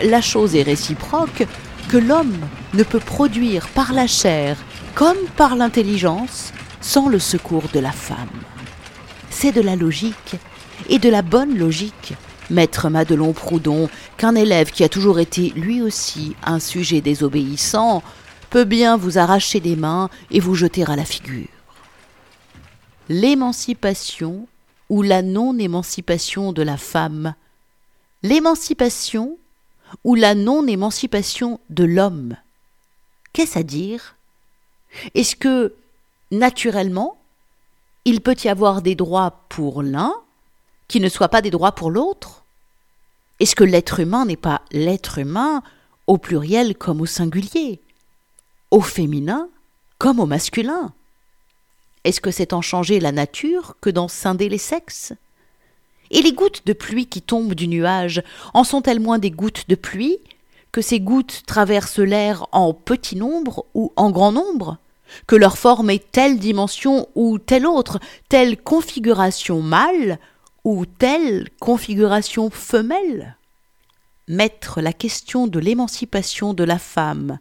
la 0.04 0.22
chose 0.22 0.56
est 0.56 0.64
réciproque, 0.64 1.48
que 1.90 1.98
l'homme 1.98 2.38
ne 2.74 2.84
peut 2.84 3.00
produire 3.00 3.68
par 3.70 3.94
la 3.94 4.08
chair 4.08 4.58
comme 4.94 5.18
par 5.36 5.56
l'intelligence 5.56 6.54
sans 6.82 7.08
le 7.08 7.20
secours 7.20 7.70
de 7.74 7.80
la 7.80 7.92
femme. 7.92 8.18
C'est 9.30 9.52
de 9.52 9.62
la 9.62 9.76
logique, 9.76 10.36
et 10.90 11.00
de 11.00 11.10
la 11.10 11.22
bonne 11.22 11.58
logique, 11.58 12.14
Maître 12.50 12.90
Madelon 12.90 13.34
Proudhon, 13.34 13.90
qu'un 14.18 14.36
élève 14.36 14.72
qui 14.72 14.84
a 14.84 14.90
toujours 14.90 15.20
été 15.20 15.50
lui 15.52 15.82
aussi 15.82 16.36
un 16.44 16.60
sujet 16.60 17.02
désobéissant 17.02 18.04
peut 18.50 18.64
bien 18.64 18.96
vous 18.98 19.18
arracher 19.18 19.60
les 19.60 19.76
mains 19.76 20.10
et 20.32 20.40
vous 20.40 20.56
jeter 20.56 20.84
à 20.90 20.96
la 20.96 21.06
figure. 21.06 21.48
L'émancipation 23.10 24.48
ou 24.90 25.02
la 25.02 25.22
non-émancipation 25.22 26.54
de 26.54 26.62
la 26.62 26.78
femme, 26.78 27.36
l'émancipation 28.24 29.38
ou 30.04 30.16
la 30.16 30.36
non-émancipation 30.36 31.60
de 31.70 31.84
l'homme? 31.84 32.36
Qu'est-ce 33.34 33.60
à 33.60 33.64
dire? 33.64 34.16
Est-ce 35.14 35.36
que, 35.36 35.74
naturellement, 36.32 37.18
il 38.06 38.22
peut 38.22 38.36
y 38.44 38.48
avoir 38.48 38.82
des 38.82 38.96
droits 38.96 39.44
pour 39.50 39.84
l'un 39.84 40.14
qui 40.88 41.00
ne 41.00 41.10
soient 41.10 41.30
pas 41.30 41.42
des 41.42 41.52
droits 41.52 41.74
pour 41.74 41.92
l'autre. 41.92 42.44
Est-ce 43.40 43.56
que 43.56 43.64
l'être 43.64 44.00
humain 44.00 44.26
n'est 44.26 44.36
pas 44.36 44.62
l'être 44.72 45.20
humain 45.20 45.62
au 46.08 46.18
pluriel 46.18 46.76
comme 46.76 47.02
au 47.02 47.06
singulier, 47.06 47.82
au 48.72 48.82
féminin 48.82 49.50
comme 49.98 50.20
au 50.20 50.26
masculin? 50.26 50.94
Est-ce 52.04 52.22
que 52.22 52.32
c'est 52.32 52.54
en 52.54 52.62
changer 52.62 53.00
la 53.00 53.12
nature 53.12 53.76
que 53.82 53.90
d'en 53.90 54.08
scinder 54.08 54.50
les 54.50 54.58
sexes? 54.58 55.14
Et 56.10 56.22
les 56.22 56.32
gouttes 56.32 56.66
de 56.66 56.74
pluie 56.74 57.08
qui 57.08 57.22
tombent 57.22 57.54
du 57.54 57.68
nuage 57.68 58.24
en 58.54 58.64
sont-elles 58.64 59.02
moins 59.02 59.20
des 59.20 59.32
gouttes 59.32 59.68
de 59.68 59.76
pluie 59.76 60.18
que 60.72 60.82
ces 60.82 61.00
gouttes 61.00 61.44
traversent 61.46 62.00
l'air 62.00 62.48
en 62.52 62.74
petit 62.74 63.18
nombre 63.18 63.66
ou 63.74 63.92
en 63.98 64.10
grand 64.12 64.32
nombre? 64.32 64.78
Que 65.26 65.36
leur 65.36 65.58
forme 65.58 65.90
est 65.90 66.12
telle 66.12 66.40
dimension 66.40 67.08
ou 67.16 67.40
telle 67.40 67.66
autre, 67.66 68.00
telle 68.30 68.58
configuration 68.58 69.62
mâle 69.62 70.20
ou 70.68 70.86
telle 70.86 71.48
configuration 71.62 72.50
femelle 72.50 73.38
Mettre 74.28 74.82
la 74.82 74.92
question 74.92 75.48
de 75.48 75.60
l'émancipation 75.60 76.54
de 76.54 76.66
la 76.66 76.78
femme 76.78 77.40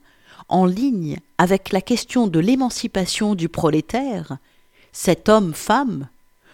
en 0.49 0.65
ligne 0.65 1.19
avec 1.37 1.73
la 1.73 1.81
question 1.81 2.29
de 2.29 2.39
l'émancipation 2.39 3.35
du 3.35 3.49
prolétaire, 3.49 4.37
cet 4.93 5.29
homme-femme, 5.29 6.07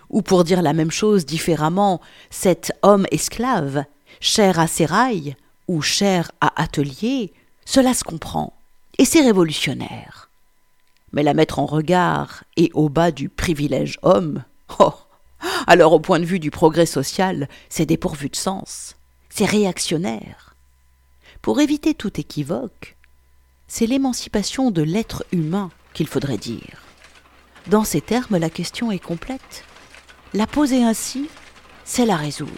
ou 0.09 0.23
pour 0.23 0.45
dire 0.45 0.63
la 0.63 0.73
même 0.73 0.91
chose 0.91 1.27
différemment, 1.27 2.01
cet 2.31 2.73
homme-esclave, 2.81 3.85
cher 4.21 4.59
à 4.59 4.67
sérail 4.67 5.37
ou 5.69 5.83
cher 5.83 6.33
à 6.41 6.59
atelier, 6.63 7.35
cela 7.67 7.93
se 7.93 8.03
comprend, 8.03 8.55
et 8.97 9.05
c'est 9.05 9.21
révolutionnaire. 9.21 10.31
Mais 11.13 11.23
la 11.23 11.35
mettre 11.35 11.59
en 11.59 11.67
regard 11.67 12.45
et 12.57 12.71
au 12.73 12.89
bas 12.89 13.11
du 13.11 13.29
privilège 13.29 13.99
homme, 14.01 14.43
oh, 14.79 14.95
alors 15.67 15.93
au 15.93 16.01
point 16.01 16.21
de 16.21 16.25
vue 16.25 16.39
du 16.39 16.51
progrès 16.51 16.87
social, 16.87 17.49
c'est 17.69 17.87
dépourvu 17.87 18.29
de 18.29 18.37
sens, 18.37 18.97
c'est 19.29 19.45
réactionnaire. 19.45 20.55
Pour 21.41 21.61
éviter 21.61 21.95
tout 21.95 22.21
équivoque, 22.21 22.97
c'est 23.67 23.87
l'émancipation 23.87 24.71
de 24.71 24.83
l'être 24.83 25.25
humain 25.33 25.71
qu'il 25.95 26.07
faudrait 26.07 26.39
dire. 26.39 26.83
Dans 27.69 27.85
ces 27.85 28.01
termes, 28.01 28.37
la 28.37 28.51
question 28.51 28.93
est 28.93 29.03
complète. 29.03 29.65
La 30.35 30.47
poser 30.47 30.85
ainsi, 30.85 31.29
c'est 31.85 32.07
la 32.07 32.17
résoudre. 32.17 32.53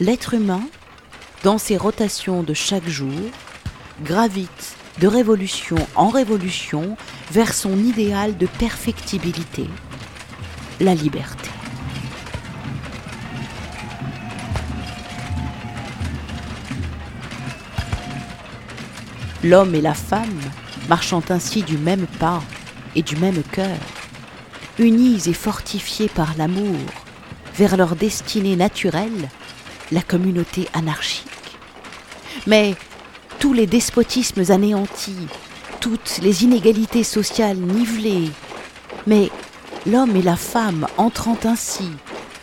L'être 0.00 0.34
humain, 0.34 0.62
dans 1.44 1.58
ses 1.58 1.76
rotations 1.76 2.42
de 2.42 2.54
chaque 2.54 2.88
jour, 2.88 3.10
gravite 4.02 4.76
de 5.00 5.06
révolution 5.06 5.76
en 5.94 6.08
révolution 6.08 6.96
vers 7.30 7.54
son 7.54 7.78
idéal 7.78 8.36
de 8.36 8.46
perfectibilité, 8.46 9.66
la 10.80 10.94
liberté. 10.94 11.55
L'homme 19.46 19.76
et 19.76 19.80
la 19.80 19.94
femme, 19.94 20.40
marchant 20.88 21.22
ainsi 21.28 21.62
du 21.62 21.78
même 21.78 22.08
pas 22.18 22.42
et 22.96 23.02
du 23.02 23.14
même 23.14 23.44
cœur, 23.52 23.78
unis 24.76 25.28
et 25.28 25.32
fortifiés 25.34 26.08
par 26.08 26.34
l'amour, 26.36 26.74
vers 27.54 27.76
leur 27.76 27.94
destinée 27.94 28.56
naturelle, 28.56 29.28
la 29.92 30.02
communauté 30.02 30.66
anarchique. 30.72 31.28
Mais 32.48 32.74
tous 33.38 33.52
les 33.52 33.68
despotismes 33.68 34.42
anéantis, 34.50 35.28
toutes 35.78 36.18
les 36.22 36.42
inégalités 36.42 37.04
sociales 37.04 37.58
nivelées. 37.58 38.32
Mais 39.06 39.30
l'homme 39.86 40.16
et 40.16 40.22
la 40.22 40.34
femme 40.34 40.88
entrant 40.96 41.38
ainsi, 41.44 41.90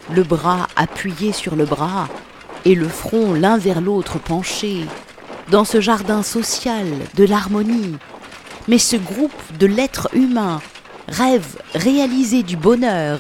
le 0.10 0.24
bras 0.24 0.70
appuyé 0.78 1.34
sur 1.34 1.58
le 1.58 1.66
bras 1.66 2.08
et 2.64 2.76
le 2.76 2.88
front 2.88 3.34
l'un 3.34 3.58
vers 3.58 3.82
l'autre 3.82 4.20
penché, 4.20 4.86
dans 5.50 5.66
ce 5.66 5.82
jardin 5.82 6.24
social 6.24 6.88
de 7.16 7.24
l'harmonie, 7.24 7.98
mais 8.68 8.78
ce 8.78 8.96
groupe 8.96 9.32
de 9.60 9.66
l'être 9.66 10.10
humain, 10.14 10.62
rêve 11.08 11.58
réalisé 11.76 12.44
du 12.44 12.56
bonheur, 12.56 13.20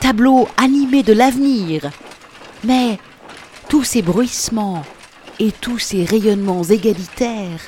tableau 0.00 0.48
animé 0.56 1.02
de 1.02 1.12
l'avenir. 1.12 1.90
Mais 2.64 2.98
tous 3.68 3.84
ces 3.84 4.02
bruissements 4.02 4.84
et 5.38 5.52
tous 5.52 5.78
ces 5.78 6.04
rayonnements 6.04 6.64
égalitaires 6.64 7.60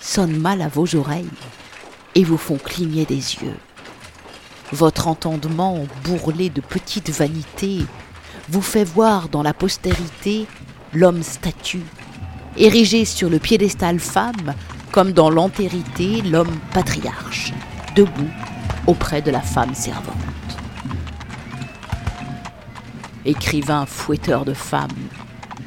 sonnent 0.00 0.38
mal 0.38 0.62
à 0.62 0.68
vos 0.68 0.94
oreilles 0.96 1.28
et 2.14 2.24
vous 2.24 2.38
font 2.38 2.56
cligner 2.56 3.04
des 3.04 3.14
yeux. 3.14 3.56
Votre 4.72 5.08
entendement 5.08 5.86
bourrelé 6.04 6.48
de 6.48 6.60
petites 6.60 7.10
vanités 7.10 7.84
vous 8.48 8.62
fait 8.62 8.84
voir 8.84 9.28
dans 9.28 9.42
la 9.42 9.54
postérité 9.54 10.46
l'homme 10.92 11.22
statue, 11.22 11.82
érigé 12.56 13.04
sur 13.04 13.28
le 13.28 13.38
piédestal 13.38 13.98
femme, 13.98 14.54
comme 14.92 15.12
dans 15.12 15.30
l'antérité 15.30 16.22
l'homme 16.22 16.56
patriarche, 16.72 17.52
debout 17.96 18.30
auprès 18.86 19.22
de 19.22 19.30
la 19.30 19.40
femme 19.40 19.74
servante. 19.74 20.14
Écrivain 23.24 23.86
fouetteur 23.86 24.44
de 24.44 24.54
femmes, 24.54 24.90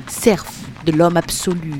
serf 0.07 0.45
de 0.85 0.91
l'homme 0.91 1.17
absolu, 1.17 1.73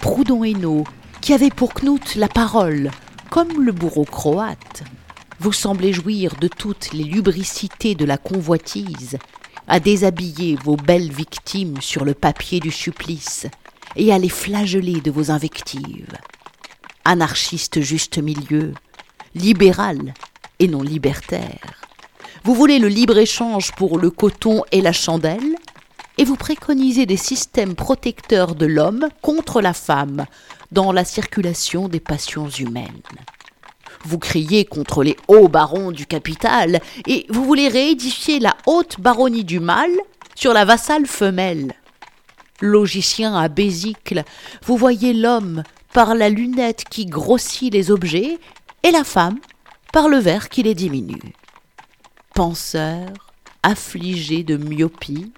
Proudhon 0.00 0.44
Hainaut, 0.44 0.84
qui 1.20 1.32
avait 1.32 1.50
pour 1.50 1.72
Knut 1.72 2.16
la 2.16 2.28
parole, 2.28 2.90
comme 3.30 3.62
le 3.62 3.72
bourreau 3.72 4.04
croate, 4.04 4.82
vous 5.40 5.52
semblez 5.52 5.92
jouir 5.92 6.34
de 6.40 6.48
toutes 6.48 6.92
les 6.92 7.04
lubricités 7.04 7.94
de 7.94 8.04
la 8.04 8.18
convoitise, 8.18 9.18
à 9.66 9.80
déshabiller 9.80 10.56
vos 10.62 10.76
belles 10.76 11.10
victimes 11.10 11.80
sur 11.80 12.04
le 12.04 12.12
papier 12.12 12.60
du 12.60 12.70
supplice 12.70 13.46
et 13.96 14.12
à 14.12 14.18
les 14.18 14.28
flageller 14.28 15.00
de 15.00 15.10
vos 15.10 15.30
invectives. 15.30 16.16
Anarchiste 17.04 17.80
juste 17.80 18.18
milieu, 18.18 18.72
libéral 19.34 20.14
et 20.58 20.68
non 20.68 20.82
libertaire. 20.82 21.84
Vous 22.44 22.54
voulez 22.54 22.78
le 22.78 22.88
libre-échange 22.88 23.72
pour 23.72 23.98
le 23.98 24.10
coton 24.10 24.62
et 24.70 24.80
la 24.80 24.92
chandelle 24.92 25.56
et 26.18 26.24
vous 26.24 26.36
préconisez 26.36 27.06
des 27.06 27.16
systèmes 27.16 27.74
protecteurs 27.74 28.54
de 28.54 28.66
l'homme 28.66 29.08
contre 29.22 29.60
la 29.60 29.72
femme 29.72 30.26
dans 30.70 30.92
la 30.92 31.04
circulation 31.04 31.88
des 31.88 32.00
passions 32.00 32.48
humaines. 32.48 33.02
Vous 34.04 34.18
criez 34.18 34.64
contre 34.64 35.02
les 35.02 35.16
hauts 35.28 35.48
barons 35.48 35.90
du 35.90 36.06
capital 36.06 36.80
et 37.06 37.26
vous 37.30 37.44
voulez 37.44 37.68
réédifier 37.68 38.38
la 38.38 38.54
haute 38.66 39.00
baronnie 39.00 39.44
du 39.44 39.60
mal 39.60 39.90
sur 40.34 40.52
la 40.52 40.64
vassale 40.64 41.06
femelle. 41.06 41.74
Logicien 42.60 43.34
à 43.34 43.48
Bézicle, 43.48 44.24
vous 44.64 44.76
voyez 44.76 45.12
l'homme 45.12 45.62
par 45.92 46.14
la 46.14 46.28
lunette 46.28 46.84
qui 46.88 47.06
grossit 47.06 47.72
les 47.72 47.90
objets 47.90 48.38
et 48.82 48.90
la 48.90 49.04
femme 49.04 49.38
par 49.92 50.08
le 50.08 50.18
verre 50.18 50.48
qui 50.48 50.62
les 50.62 50.74
diminue. 50.74 51.34
Penseur, 52.34 53.08
affligé 53.62 54.42
de 54.42 54.56
myopie, 54.56 55.32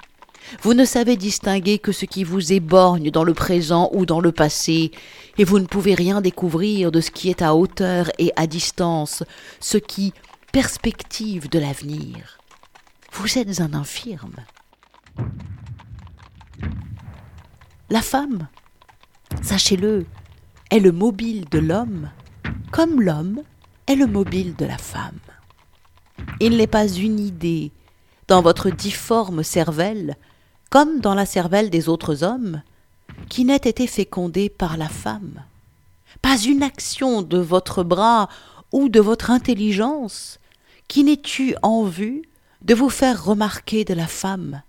vous 0.62 0.75
ne 0.75 0.85
savez 0.85 1.16
distinguer 1.16 1.78
que 1.78 1.93
ce 1.93 2.04
qui 2.04 2.25
vous 2.25 2.52
éborgne 2.52 3.10
dans 3.10 3.25
le 3.25 3.34
présent 3.34 3.90
ou 3.93 4.06
dans 4.06 4.21
le 4.21 4.32
passé, 4.32 4.93
et 5.38 5.45
vous 5.45 5.58
ne 5.58 5.67
pouvez 5.67 5.95
rien 5.95 6.21
découvrir 6.21 6.93
de 6.93 7.00
ce 7.00 7.10
qui 7.10 7.28
est 7.30 7.43
à 7.43 7.54
hauteur 7.54 8.10
et 8.19 8.32
à 8.36 8.47
distance, 8.47 9.25
ce 9.60 9.78
qui 9.78 10.12
perspective 10.52 11.50
de 11.50 11.58
l'avenir. 11.58 12.38
Vous 13.12 13.38
êtes 13.38 13.60
un 13.60 13.75
infirme. 13.75 14.36
La 17.88 18.02
femme, 18.02 18.49
sachez-le, 19.42 20.06
est 20.72 20.80
le 20.80 20.90
mobile 20.90 21.44
de 21.49 21.60
l'homme, 21.60 22.10
comme 22.72 23.00
l'homme 23.00 23.42
est 23.86 23.94
le 23.94 24.08
mobile 24.08 24.56
de 24.56 24.64
la 24.64 24.76
femme. 24.76 25.20
Il 26.40 26.56
n'est 26.56 26.66
pas 26.66 26.88
une 26.88 27.20
idée 27.20 27.70
dans 28.26 28.42
votre 28.42 28.70
difforme 28.70 29.44
cervelle 29.44 30.16
comme 30.68 30.99
dans 30.99 31.14
la 31.14 31.26
cervelle 31.26 31.70
des 31.70 31.88
autres 31.88 32.25
hommes, 32.25 32.60
qui 33.28 33.44
n'ait 33.44 33.54
été 33.54 33.86
fécondée 33.86 34.49
par 34.49 34.76
la 34.76 34.88
femme. 34.88 35.44
Pas 36.22 36.38
une 36.38 36.64
action 36.64 37.22
de 37.22 37.38
votre 37.38 37.84
bras 37.84 38.28
ou 38.72 38.88
de 38.88 38.99
votre 38.99 39.30
intelligence 39.30 40.40
qui 40.88 41.04
n'ait 41.04 41.22
eu 41.38 41.54
en 41.62 41.84
vue 41.84 42.22
de 42.62 42.75
vous 42.75 42.90
faire 42.90 43.25
remarquer 43.25 43.84
de 43.84 43.94
la 43.94 44.08
femme, 44.08 44.62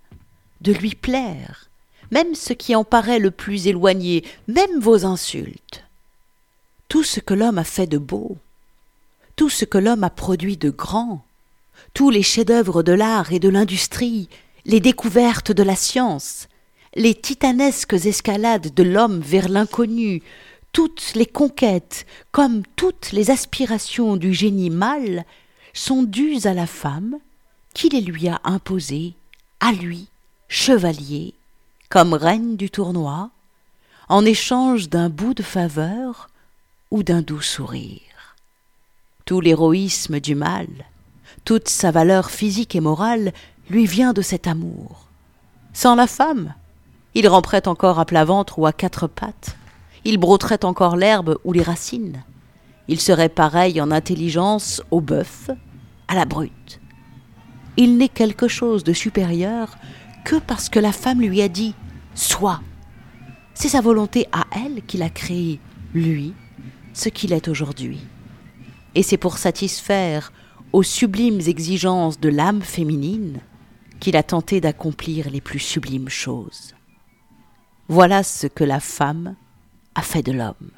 de 0.62 0.72
lui 0.72 0.94
plaire, 0.94 1.68
même 2.12 2.36
ce 2.36 2.54
qui 2.54 2.76
en 2.76 2.84
paraît 2.84 3.20
le 3.20 3.32
plus 3.32 3.68
éloigné, 3.68 4.24
même 4.48 4.80
vos 4.80 5.06
insultes. 5.06 5.84
Tout 6.90 7.04
ce 7.04 7.20
que 7.20 7.34
l'homme 7.34 7.58
a 7.58 7.64
fait 7.64 7.88
de 7.88 7.98
beau, 7.98 8.38
tout 9.36 9.50
ce 9.50 9.66
que 9.66 9.78
l'homme 9.78 10.04
a 10.04 10.10
produit 10.10 10.58
de 10.58 10.70
grand, 10.70 11.24
tous 11.94 12.10
les 12.10 12.24
chefs-d'œuvre 12.24 12.84
de 12.84 12.94
l'art 12.94 13.32
et 13.34 13.40
de 13.40 13.50
l'industrie 13.50 14.30
les 14.68 14.82
découvertes 14.82 15.52
de 15.54 15.64
la 15.64 15.76
science, 15.76 16.50
les 16.94 17.16
titanesques 17.16 18.06
escalades 18.06 18.74
de 18.74 18.84
l'homme 18.84 19.22
vers 19.22 19.48
l'inconnu, 19.48 20.22
toutes 20.74 21.14
les 21.16 21.26
conquêtes, 21.26 22.06
comme 22.32 22.64
toutes 22.76 23.14
les 23.14 23.32
aspirations 23.32 24.18
du 24.18 24.34
génie 24.34 24.70
mâle, 24.70 25.26
sont 25.74 26.04
dues 26.04 26.46
à 26.46 26.54
la 26.54 26.68
femme 26.68 27.18
qui 27.74 27.90
les 27.90 28.02
lui 28.02 28.28
a 28.28 28.42
imposées, 28.44 29.14
à 29.60 29.72
lui, 29.72 30.08
chevalier, 30.50 31.34
comme 31.90 32.14
reine 32.14 32.58
du 32.58 32.70
tournoi, 32.70 33.30
en 34.10 34.26
échange 34.26 34.90
d'un 34.90 35.10
bout 35.10 35.34
de 35.34 35.44
faveur 35.44 36.30
ou 36.92 37.04
d'un 37.04 37.22
doux 37.22 37.42
sourire. 37.42 38.36
Tout 39.26 39.42
l'héroïsme 39.42 40.20
du 40.20 40.36
mal, 40.36 40.68
toute 41.46 41.70
sa 41.70 41.92
valeur 41.92 42.30
physique 42.30 42.76
et 42.76 42.80
morale 42.80 43.34
lui 43.70 43.86
vient 43.86 44.14
de 44.14 44.22
cet 44.22 44.48
amour. 44.48 45.08
Sans 45.74 45.96
la 45.96 46.08
femme, 46.08 46.54
il 47.14 47.28
ramperait 47.28 47.68
encore 47.68 48.00
à 48.00 48.06
plat 48.06 48.26
ventre 48.26 48.60
ou 48.60 48.66
à 48.66 48.74
quatre 48.74 49.08
pattes, 49.08 49.56
il 50.06 50.18
brotterait 50.18 50.66
encore 50.66 50.96
l'herbe 50.96 51.38
ou 51.44 51.52
les 51.52 51.64
racines, 51.64 52.24
il 52.88 53.02
serait 53.02 53.30
pareil 53.30 53.82
en 53.82 53.92
intelligence 53.92 54.82
au 54.92 55.02
bœuf, 55.02 55.50
à 56.08 56.16
la 56.16 56.26
brute. 56.26 56.80
Il 57.76 57.98
n'est 57.98 58.10
quelque 58.10 58.48
chose 58.48 58.84
de 58.84 58.94
supérieur 58.94 59.78
que 60.28 60.36
parce 60.36 60.68
que 60.68 60.80
la 60.80 60.92
femme 60.92 61.22
lui 61.22 61.42
a 61.42 61.48
dit 61.48 61.74
Sois. 62.14 62.60
C'est 63.54 63.70
sa 63.70 63.80
volonté 63.80 64.28
à 64.34 64.44
elle 64.52 64.86
qu'il 64.86 65.02
a 65.02 65.10
créé, 65.10 65.62
lui, 65.94 66.34
ce 66.94 67.08
qu'il 67.08 67.32
est 67.32 67.48
aujourd'hui. 67.48 68.02
Et 68.94 69.04
c'est 69.04 69.16
pour 69.16 69.38
satisfaire 69.38 70.34
aux 70.74 70.84
sublimes 70.84 71.40
exigences 71.40 72.20
de 72.20 72.28
l'âme 72.28 72.62
féminine 72.62 73.40
qu'il 74.02 74.18
a 74.18 74.24
tenté 74.24 74.60
d'accomplir 74.60 75.30
les 75.30 75.40
plus 75.40 75.60
sublimes 75.60 76.10
choses. 76.10 76.76
Voilà 77.88 78.22
ce 78.22 78.48
que 78.48 78.66
la 78.66 78.82
femme 78.82 79.38
a 79.96 80.02
fait 80.02 80.24
de 80.24 80.34
l'homme. 80.34 80.72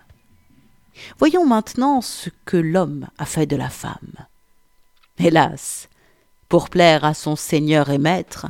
Voyons 1.18 1.48
maintenant 1.48 2.02
ce 2.02 2.30
que 2.46 2.58
l'homme 2.58 3.08
a 3.18 3.26
fait 3.26 3.48
de 3.48 3.56
la 3.56 3.70
femme. 3.70 4.14
Hélas, 5.18 5.90
pour 6.50 6.70
plaire 6.70 7.04
à 7.04 7.16
son 7.16 7.36
seigneur 7.36 7.90
et 7.90 7.98
maître, 7.98 8.46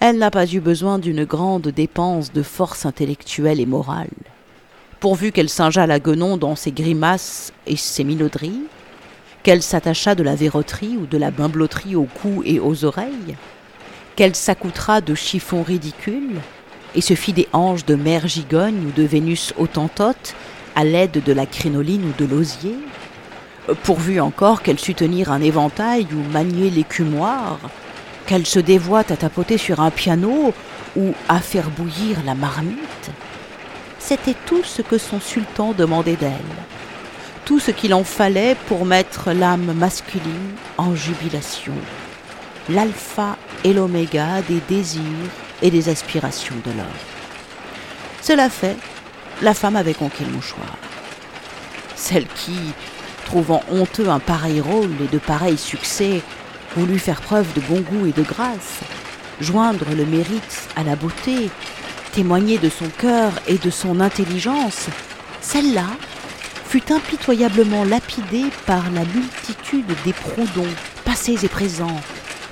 elle 0.00 0.18
n'a 0.18 0.30
pas 0.30 0.46
eu 0.46 0.60
besoin 0.60 0.98
d'une 0.98 1.24
grande 1.24 1.68
dépense 1.68 2.32
de 2.32 2.42
force 2.42 2.84
intellectuelle 2.84 3.60
et 3.60 3.66
morale. 3.66 4.10
Pourvu 5.00 5.32
qu'elle 5.32 5.48
singeât 5.48 5.86
la 5.86 6.00
guenon 6.00 6.36
dans 6.36 6.56
ses 6.56 6.72
grimaces 6.72 7.52
et 7.66 7.76
ses 7.76 8.04
minauderies, 8.04 8.62
qu'elle 9.42 9.62
s'attachât 9.62 10.14
de 10.14 10.22
la 10.22 10.34
verroterie 10.34 10.96
ou 10.96 11.06
de 11.06 11.16
la 11.16 11.30
bimbloterie 11.30 11.96
au 11.96 12.04
cou 12.04 12.42
et 12.44 12.60
aux 12.60 12.84
oreilles, 12.84 13.36
qu'elle 14.16 14.34
s'accoutera 14.34 15.00
de 15.00 15.14
chiffons 15.14 15.62
ridicules 15.62 16.40
et 16.94 17.00
se 17.00 17.14
fit 17.14 17.32
des 17.32 17.48
hanches 17.52 17.84
de 17.86 17.94
mère 17.94 18.26
gigogne 18.26 18.86
ou 18.86 18.90
de 18.90 19.02
Vénus 19.02 19.54
autantote 19.58 20.34
à 20.74 20.84
l'aide 20.84 21.22
de 21.24 21.32
la 21.32 21.46
crinoline 21.46 22.04
ou 22.04 22.22
de 22.22 22.28
l'osier, 22.28 22.76
pourvu 23.82 24.20
encore 24.20 24.62
qu'elle 24.62 24.78
sut 24.78 24.94
tenir 24.94 25.30
un 25.32 25.40
éventail 25.40 26.06
ou 26.12 26.32
manier 26.32 26.70
l'écumoire, 26.70 27.58
qu'elle 28.26 28.46
se 28.46 28.58
dévoite 28.58 29.10
à 29.10 29.16
tapoter 29.16 29.58
sur 29.58 29.80
un 29.80 29.90
piano 29.90 30.52
ou 30.96 31.14
à 31.28 31.40
faire 31.40 31.70
bouillir 31.70 32.18
la 32.24 32.34
marmite. 32.34 33.10
C'était 33.98 34.36
tout 34.46 34.64
ce 34.64 34.82
que 34.82 34.98
son 34.98 35.20
sultan 35.20 35.72
demandait 35.72 36.16
d'elle, 36.16 36.30
tout 37.44 37.58
ce 37.58 37.70
qu'il 37.70 37.94
en 37.94 38.04
fallait 38.04 38.56
pour 38.66 38.84
mettre 38.84 39.32
l'âme 39.32 39.72
masculine 39.72 40.54
en 40.78 40.94
jubilation 40.94 41.74
l'alpha 42.68 43.36
et 43.64 43.72
l'oméga 43.72 44.42
des 44.48 44.60
désirs 44.68 45.02
et 45.62 45.70
des 45.70 45.88
aspirations 45.88 46.56
de 46.64 46.70
l'homme. 46.70 46.86
Cela 48.22 48.50
fait, 48.50 48.76
la 49.42 49.54
femme 49.54 49.76
avait 49.76 49.94
conquis 49.94 50.24
le 50.24 50.32
mouchoir. 50.32 50.76
Celle 51.94 52.26
qui, 52.26 52.58
trouvant 53.24 53.62
honteux 53.70 54.08
un 54.08 54.18
pareil 54.18 54.60
rôle 54.60 54.90
et 55.02 55.12
de 55.12 55.18
pareils 55.18 55.58
succès, 55.58 56.22
voulut 56.76 56.98
faire 56.98 57.22
preuve 57.22 57.52
de 57.54 57.60
bon 57.62 57.80
goût 57.80 58.06
et 58.06 58.12
de 58.12 58.22
grâce, 58.22 58.80
joindre 59.40 59.86
le 59.96 60.04
mérite 60.04 60.68
à 60.76 60.84
la 60.84 60.94
beauté, 60.94 61.50
témoigner 62.12 62.58
de 62.58 62.68
son 62.68 62.88
cœur 62.98 63.32
et 63.46 63.56
de 63.56 63.70
son 63.70 64.00
intelligence, 64.00 64.86
celle-là 65.40 65.86
fut 66.68 66.92
impitoyablement 66.92 67.84
lapidée 67.84 68.46
par 68.66 68.90
la 68.90 69.04
multitude 69.04 69.94
des 70.04 70.12
proudhons, 70.12 70.74
passés 71.04 71.44
et 71.44 71.48
présents, 71.48 72.00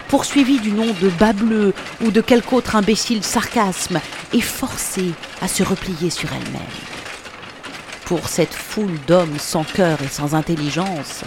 poursuivie 0.09 0.61
du 0.61 0.73
nom 0.73 0.87
de 1.03 1.09
bas 1.11 1.33
bleu 1.33 1.75
ou 2.03 2.11
de 2.11 2.21
quelque 2.21 2.55
autre 2.55 2.77
imbécile 2.77 3.23
sarcasme, 3.23 4.01
et 4.33 4.41
forcée 4.41 5.13
à 5.43 5.49
se 5.49 5.63
replier 5.63 6.11
sur 6.11 6.33
elle-même. 6.33 6.63
Pour 8.05 8.29
cette 8.29 8.55
foule 8.55 8.99
d'hommes 9.07 9.39
sans 9.39 9.65
cœur 9.65 10.01
et 10.03 10.09
sans 10.09 10.35
intelligence, 10.35 11.23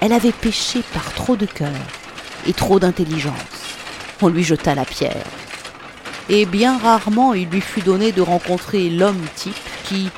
elle 0.00 0.12
avait 0.12 0.32
péché 0.32 0.82
par 0.94 1.12
trop 1.12 1.36
de 1.36 1.46
cœur 1.46 1.74
et 2.46 2.52
trop 2.52 2.78
d'intelligence. 2.78 3.34
On 4.20 4.28
lui 4.28 4.44
jeta 4.44 4.74
la 4.74 4.84
pierre. 4.84 5.24
Et 6.28 6.44
bien 6.44 6.78
rarement 6.78 7.34
il 7.34 7.48
lui 7.48 7.60
fut 7.60 7.80
donné 7.80 8.12
de 8.12 8.20
rencontrer 8.20 8.90
l'homme 8.90 9.24
type 9.34 9.54
qui, 9.84 10.10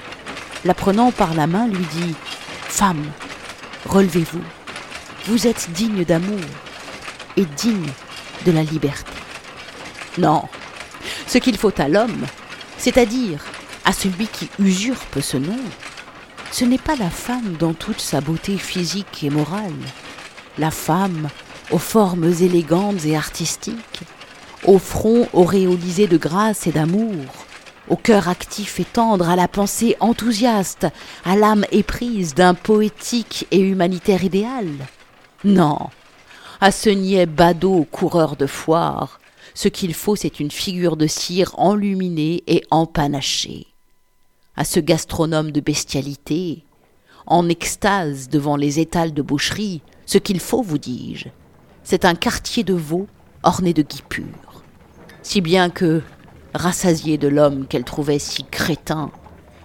la 0.64 0.74
prenant 0.74 1.12
par 1.12 1.34
la 1.34 1.46
main, 1.46 1.68
lui 1.68 1.84
dit 1.92 2.14
Femme, 2.68 3.04
relevez-vous, 3.86 4.42
vous 5.26 5.46
êtes 5.46 5.70
digne 5.72 6.04
d'amour 6.04 6.40
et 7.36 7.44
digne 7.44 7.90
de 8.46 8.52
la 8.52 8.62
liberté. 8.62 9.12
Non, 10.18 10.48
ce 11.26 11.38
qu'il 11.38 11.56
faut 11.56 11.72
à 11.80 11.88
l'homme, 11.88 12.26
c'est-à-dire 12.78 13.44
à 13.84 13.92
celui 13.92 14.26
qui 14.26 14.48
usurpe 14.58 15.20
ce 15.20 15.36
nom, 15.36 15.58
ce 16.50 16.64
n'est 16.64 16.78
pas 16.78 16.96
la 16.96 17.10
femme 17.10 17.56
dans 17.58 17.74
toute 17.74 18.00
sa 18.00 18.20
beauté 18.20 18.58
physique 18.58 19.22
et 19.22 19.30
morale, 19.30 19.72
la 20.58 20.70
femme 20.70 21.28
aux 21.70 21.78
formes 21.78 22.32
élégantes 22.40 23.04
et 23.04 23.16
artistiques, 23.16 24.02
au 24.66 24.78
front 24.78 25.28
auréolisé 25.32 26.06
de 26.06 26.16
grâce 26.16 26.66
et 26.66 26.72
d'amour, 26.72 27.24
au 27.88 27.96
cœur 27.96 28.28
actif 28.28 28.78
et 28.80 28.84
tendre, 28.84 29.28
à 29.28 29.36
la 29.36 29.48
pensée 29.48 29.96
enthousiaste, 30.00 30.86
à 31.24 31.36
l'âme 31.36 31.64
éprise 31.72 32.34
d'un 32.34 32.54
poétique 32.54 33.46
et 33.50 33.60
humanitaire 33.60 34.24
idéal. 34.24 34.68
Non, 35.44 35.78
à 36.60 36.70
ce 36.72 36.90
niais 36.90 37.26
badaud 37.26 37.86
coureur 37.90 38.36
de 38.36 38.46
foire, 38.46 39.18
ce 39.54 39.68
qu'il 39.68 39.94
faut 39.94 40.16
c'est 40.16 40.40
une 40.40 40.50
figure 40.50 40.96
de 40.96 41.06
cire 41.06 41.54
enluminée 41.58 42.42
et 42.46 42.62
empanachée. 42.70 43.66
À 44.56 44.64
ce 44.64 44.78
gastronome 44.78 45.52
de 45.52 45.60
bestialité, 45.60 46.64
en 47.26 47.48
extase 47.48 48.28
devant 48.28 48.56
les 48.56 48.78
étals 48.78 49.14
de 49.14 49.22
boucherie, 49.22 49.82
ce 50.06 50.18
qu'il 50.18 50.40
faut, 50.40 50.62
vous 50.62 50.78
dis-je, 50.78 51.28
c'est 51.90 52.04
un 52.04 52.14
quartier 52.14 52.62
de 52.62 52.72
veau 52.72 53.08
orné 53.42 53.74
de 53.74 53.82
guipures. 53.82 54.62
Si 55.22 55.40
bien 55.40 55.70
que, 55.70 56.02
rassasiée 56.54 57.18
de 57.18 57.26
l'homme 57.26 57.66
qu'elle 57.66 57.82
trouvait 57.82 58.20
si 58.20 58.44
crétin, 58.44 59.10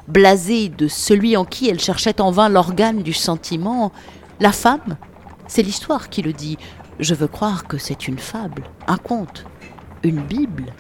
blasée 0.08 0.70
de 0.70 0.88
celui 0.88 1.38
en 1.38 1.46
qui 1.46 1.70
elle 1.70 1.80
cherchait 1.80 2.20
en 2.20 2.32
vain 2.32 2.50
l'organe 2.50 3.04
du 3.04 3.14
sentiment, 3.14 3.92
la 4.40 4.52
femme, 4.52 4.98
c'est 5.46 5.62
l'histoire 5.62 6.10
qui 6.10 6.24
le 6.24 6.34
dit, 6.34 6.58
je 7.00 7.14
veux 7.14 7.28
croire 7.28 7.68
que 7.68 7.78
c'est 7.78 8.08
une 8.08 8.18
fable, 8.18 8.64
un 8.88 8.98
conte, 8.98 9.46
une 10.02 10.22
Bible. 10.22 10.74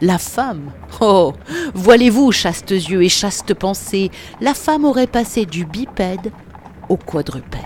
La 0.00 0.18
femme, 0.18 0.70
oh, 1.00 1.32
voilez-vous, 1.74 2.30
chastes 2.30 2.70
yeux 2.70 3.02
et 3.02 3.08
chastes 3.08 3.54
pensées, 3.54 4.12
la 4.40 4.54
femme 4.54 4.84
aurait 4.84 5.08
passé 5.08 5.46
du 5.46 5.64
bipède 5.64 6.30
au 6.88 6.96
quadrupède. 6.96 7.60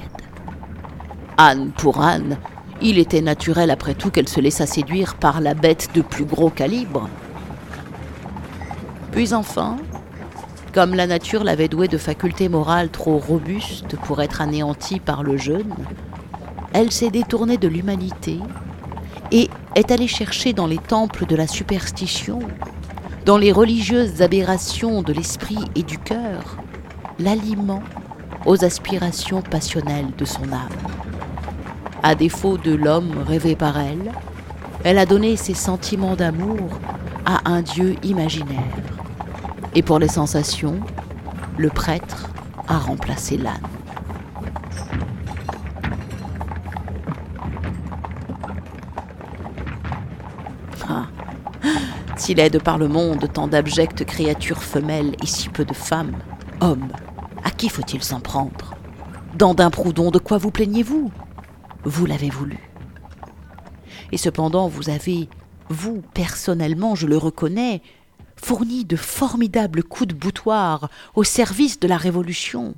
Anne 1.37 1.71
pour 1.73 2.01
Anne, 2.01 2.39
il 2.83 2.99
était 2.99 3.21
naturel 3.21 3.71
après 3.71 3.95
tout 3.95 4.11
qu'elle 4.11 4.29
se 4.29 4.41
laissât 4.41 4.67
séduire 4.67 5.15
par 5.15 5.41
la 5.41 5.55
bête 5.55 5.91
de 5.95 6.03
plus 6.03 6.25
gros 6.25 6.51
calibre. 6.51 7.09
Puis 9.13 9.35
enfin, 9.35 9.77
comme 10.73 10.95
la 10.95 11.07
nature 11.07 11.45
l'avait 11.45 11.69
douée 11.69 11.89
de 11.89 11.99
facultés 11.99 12.49
morales 12.49 12.91
trop 12.91 13.19
robustes 13.19 13.97
pour 13.97 14.23
être 14.23 14.41
anéanties 14.41 15.01
par 15.01 15.23
le 15.23 15.37
jeûne, 15.37 15.75
elle 16.73 16.93
s'est 16.93 17.11
détournée 17.11 17.59
de 17.59 17.69
l'humanité 17.69 18.39
et 19.33 19.51
est 19.75 19.91
allée 19.91 20.09
chercher 20.09 20.53
dans 20.53 20.67
les 20.67 20.79
temples 20.79 21.27
de 21.27 21.37
la 21.37 21.47
superstition, 21.47 22.39
dans 23.27 23.37
les 23.37 23.53
religieuses 23.53 24.23
aberrations 24.23 25.03
de 25.03 25.13
l'esprit 25.13 25.59
et 25.75 25.83
du 25.83 25.99
cœur, 25.99 26.57
l'aliment 27.19 27.83
aux 28.47 28.65
aspirations 28.65 29.43
passionnelles 29.43 30.11
de 30.17 30.25
son 30.25 30.45
âme. 30.53 31.20
À 32.03 32.15
défaut 32.15 32.57
de 32.57 32.75
l'homme 32.75 33.13
rêvé 33.27 33.55
par 33.57 33.79
elle, 33.79 34.11
elle 34.85 34.97
a 34.97 35.05
donné 35.05 35.37
ses 35.37 35.53
sentiments 35.53 36.17
d'amour 36.17 36.71
à 37.27 37.51
un 37.51 37.61
Dieu 37.61 37.97
imaginaire. 38.03 38.59
Et 39.75 39.83
pour 39.83 39.99
les 39.99 40.09
sensations, 40.09 40.81
le 41.59 41.69
prêtre 41.69 42.31
a 42.69 42.79
remplacé 42.79 43.37
l'âne. 43.37 43.61
Ah, 50.89 51.07
s'il 52.17 52.41
est 52.41 52.51
de 52.51 52.59
par 52.59 52.79
le 52.79 52.89
monde 52.89 53.29
tant 53.31 53.47
d'abjectes 53.47 54.07
créatures 54.07 54.63
femelles 54.63 55.15
et 55.23 55.27
si 55.27 55.51
peu 55.51 55.67
de 55.67 55.75
femmes, 55.75 56.17
hommes, 56.61 56.89
à 57.45 57.51
qui 57.51 57.69
faut-il 57.69 58.03
s'en 58.03 58.21
prendre? 58.21 58.75
Dandin 59.35 59.71
Proudhon, 59.71 60.11
de 60.11 60.19
quoi 60.19 60.39
vous 60.39 60.51
plaignez-vous? 60.51 61.11
Vous 61.85 62.07
l'avez 62.07 62.31
voulu. 62.31 62.59
Et 64.13 64.17
cependant, 64.17 64.69
vous 64.69 64.91
avez, 64.91 65.29
vous, 65.69 66.03
personnellement, 66.15 66.95
je 66.95 67.07
le 67.07 67.17
reconnais, 67.17 67.83
fourni 68.37 68.85
de 68.85 68.97
formidables 68.97 69.83
coups 69.83 70.09
de 70.09 70.15
boutoir 70.15 70.91
au 71.15 71.25
service 71.25 71.79
de 71.79 71.89
la 71.89 71.97
Révolution. 71.97 72.75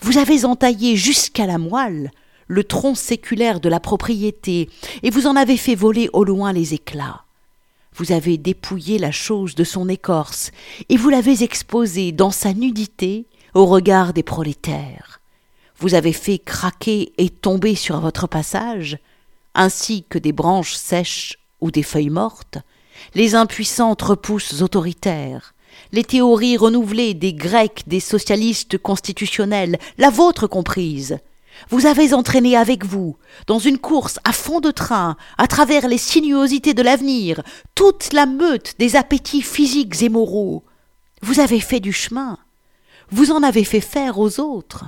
Vous 0.00 0.18
avez 0.18 0.44
entaillé 0.44 0.96
jusqu'à 0.96 1.46
la 1.46 1.58
moelle 1.58 2.10
le 2.46 2.64
tronc 2.64 2.94
séculaire 2.94 3.58
de 3.60 3.68
la 3.68 3.80
propriété, 3.80 4.68
et 5.02 5.10
vous 5.10 5.26
en 5.26 5.34
avez 5.34 5.56
fait 5.56 5.74
voler 5.74 6.10
au 6.12 6.24
loin 6.24 6.52
les 6.52 6.74
éclats. 6.74 7.24
Vous 7.96 8.12
avez 8.12 8.38
dépouillé 8.38 8.98
la 8.98 9.12
chose 9.12 9.54
de 9.54 9.64
son 9.64 9.88
écorce, 9.88 10.50
et 10.88 10.96
vous 10.96 11.08
l'avez 11.08 11.42
exposée 11.42 12.12
dans 12.12 12.30
sa 12.30 12.52
nudité 12.52 13.26
au 13.54 13.66
regard 13.66 14.12
des 14.12 14.22
prolétaires 14.22 15.20
vous 15.84 15.92
avez 15.92 16.14
fait 16.14 16.38
craquer 16.38 17.12
et 17.18 17.28
tomber 17.28 17.74
sur 17.74 18.00
votre 18.00 18.26
passage, 18.26 18.96
ainsi 19.54 20.02
que 20.08 20.16
des 20.16 20.32
branches 20.32 20.76
sèches 20.76 21.36
ou 21.60 21.70
des 21.70 21.82
feuilles 21.82 22.08
mortes, 22.08 22.56
les 23.14 23.34
impuissantes 23.34 24.00
repousses 24.00 24.62
autoritaires, 24.62 25.52
les 25.92 26.02
théories 26.02 26.56
renouvelées 26.56 27.12
des 27.12 27.34
Grecs, 27.34 27.82
des 27.86 28.00
socialistes 28.00 28.78
constitutionnels, 28.78 29.78
la 29.98 30.08
vôtre 30.08 30.46
comprise. 30.46 31.18
Vous 31.68 31.84
avez 31.84 32.14
entraîné 32.14 32.56
avec 32.56 32.86
vous, 32.86 33.18
dans 33.46 33.58
une 33.58 33.76
course 33.76 34.18
à 34.24 34.32
fond 34.32 34.60
de 34.60 34.70
train, 34.70 35.18
à 35.36 35.46
travers 35.46 35.86
les 35.86 35.98
sinuosités 35.98 36.72
de 36.72 36.82
l'avenir, 36.82 37.42
toute 37.74 38.14
la 38.14 38.24
meute 38.24 38.72
des 38.78 38.96
appétits 38.96 39.42
physiques 39.42 40.00
et 40.00 40.08
moraux. 40.08 40.64
Vous 41.20 41.40
avez 41.40 41.60
fait 41.60 41.80
du 41.80 41.92
chemin. 41.92 42.38
Vous 43.10 43.32
en 43.32 43.42
avez 43.42 43.64
fait 43.64 43.82
faire 43.82 44.18
aux 44.18 44.40
autres. 44.40 44.86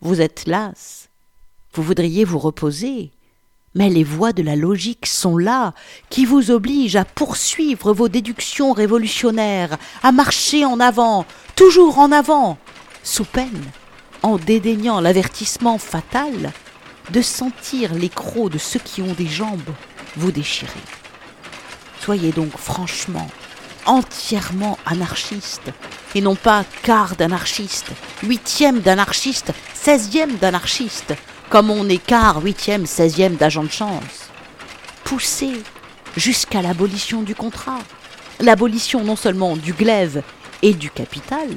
Vous 0.00 0.20
êtes 0.20 0.46
las, 0.46 1.08
vous 1.74 1.82
voudriez 1.82 2.24
vous 2.24 2.38
reposer, 2.38 3.10
mais 3.74 3.90
les 3.90 4.04
voies 4.04 4.32
de 4.32 4.42
la 4.42 4.54
logique 4.54 5.06
sont 5.06 5.36
là, 5.36 5.74
qui 6.08 6.24
vous 6.24 6.52
obligent 6.52 6.96
à 6.96 7.04
poursuivre 7.04 7.92
vos 7.92 8.08
déductions 8.08 8.72
révolutionnaires, 8.72 9.76
à 10.02 10.12
marcher 10.12 10.64
en 10.64 10.78
avant, 10.78 11.26
toujours 11.56 11.98
en 11.98 12.12
avant, 12.12 12.58
sous 13.02 13.24
peine, 13.24 13.64
en 14.22 14.36
dédaignant 14.36 15.00
l'avertissement 15.00 15.78
fatal, 15.78 16.52
de 17.10 17.20
sentir 17.20 17.94
les 17.94 18.08
crocs 18.08 18.52
de 18.52 18.58
ceux 18.58 18.80
qui 18.80 19.02
ont 19.02 19.14
des 19.14 19.26
jambes 19.26 19.70
vous 20.16 20.30
déchirer. 20.30 20.70
Soyez 22.00 22.30
donc 22.30 22.56
franchement 22.56 23.28
entièrement 23.88 24.78
anarchiste, 24.86 25.72
et 26.14 26.20
non 26.20 26.36
pas 26.36 26.64
quart 26.82 27.16
d'anarchiste, 27.16 27.90
huitième 28.22 28.80
d'anarchiste, 28.80 29.52
seizième 29.74 30.36
d'anarchiste, 30.36 31.14
comme 31.48 31.70
on 31.70 31.88
est 31.88 32.04
quart, 32.04 32.42
huitième, 32.42 32.86
seizième 32.86 33.36
d'agent 33.36 33.64
de 33.64 33.70
chance. 33.70 34.30
Poussé 35.04 35.50
jusqu'à 36.16 36.60
l'abolition 36.60 37.22
du 37.22 37.34
contrat, 37.34 37.78
l'abolition 38.40 39.02
non 39.02 39.16
seulement 39.16 39.56
du 39.56 39.72
glaive 39.72 40.22
et 40.62 40.74
du 40.74 40.90
capital, 40.90 41.48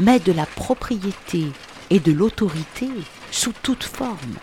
mais 0.00 0.18
de 0.18 0.32
la 0.32 0.46
propriété 0.46 1.46
et 1.90 2.00
de 2.00 2.12
l'autorité 2.12 2.88
sous 3.30 3.52
toute 3.62 3.84
forme. 3.84 4.36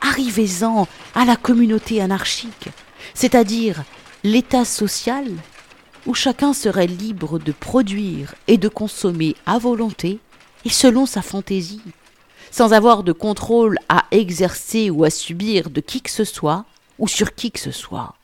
Arrivez-en 0.00 0.88
à 1.14 1.26
la 1.26 1.36
communauté 1.36 2.00
anarchique, 2.00 2.68
c'est-à-dire 3.12 3.82
l'État 4.24 4.64
social 4.64 5.26
où 6.06 6.14
chacun 6.14 6.52
serait 6.52 6.86
libre 6.86 7.38
de 7.38 7.52
produire 7.52 8.34
et 8.46 8.58
de 8.58 8.68
consommer 8.68 9.36
à 9.46 9.58
volonté 9.58 10.18
et 10.64 10.70
selon 10.70 11.06
sa 11.06 11.22
fantaisie, 11.22 11.82
sans 12.50 12.72
avoir 12.72 13.02
de 13.02 13.12
contrôle 13.12 13.78
à 13.88 14.04
exercer 14.10 14.90
ou 14.90 15.04
à 15.04 15.10
subir 15.10 15.70
de 15.70 15.80
qui 15.80 16.00
que 16.00 16.10
ce 16.10 16.24
soit 16.24 16.64
ou 16.98 17.08
sur 17.08 17.34
qui 17.34 17.50
que 17.50 17.60
ce 17.60 17.70
soit, 17.70 18.14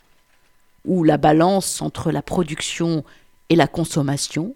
où 0.85 1.05
la 1.05 1.17
balance 1.17 1.81
entre 1.81 2.11
la 2.11 2.23
production 2.23 3.05
et 3.49 3.57
la 3.57 3.67
consommation 3.67 4.55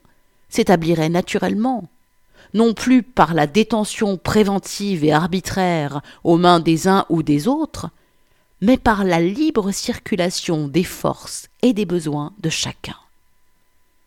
s'établirait 0.48 1.08
naturellement, 1.08 1.88
non 2.54 2.74
plus 2.74 3.02
par 3.02 3.34
la 3.34 3.46
détention 3.46 4.16
préventive 4.16 5.04
et 5.04 5.12
arbitraire 5.12 6.00
aux 6.24 6.36
mains 6.36 6.60
des 6.60 6.88
uns 6.88 7.06
ou 7.08 7.22
des 7.22 7.48
autres, 7.48 7.90
mais 8.60 8.76
par 8.76 9.04
la 9.04 9.20
libre 9.20 9.70
circulation 9.70 10.68
des 10.68 10.84
forces 10.84 11.48
et 11.62 11.72
des 11.72 11.86
besoins 11.86 12.32
de 12.40 12.50
chacun. 12.50 12.96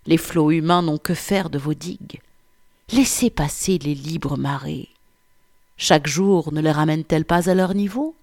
Les 0.05 0.17
flots 0.17 0.51
humains 0.51 0.81
n'ont 0.81 0.97
que 0.97 1.13
faire 1.13 1.49
de 1.49 1.57
vos 1.57 1.73
digues. 1.73 2.19
Laissez 2.91 3.29
passer 3.29 3.77
les 3.77 3.95
libres 3.95 4.37
marées. 4.37 4.89
Chaque 5.77 6.07
jour 6.07 6.53
ne 6.53 6.61
les 6.61 6.71
ramène-t-elle 6.71 7.25
pas 7.25 7.49
à 7.49 7.53
leur 7.53 7.73
niveau? 7.73 8.15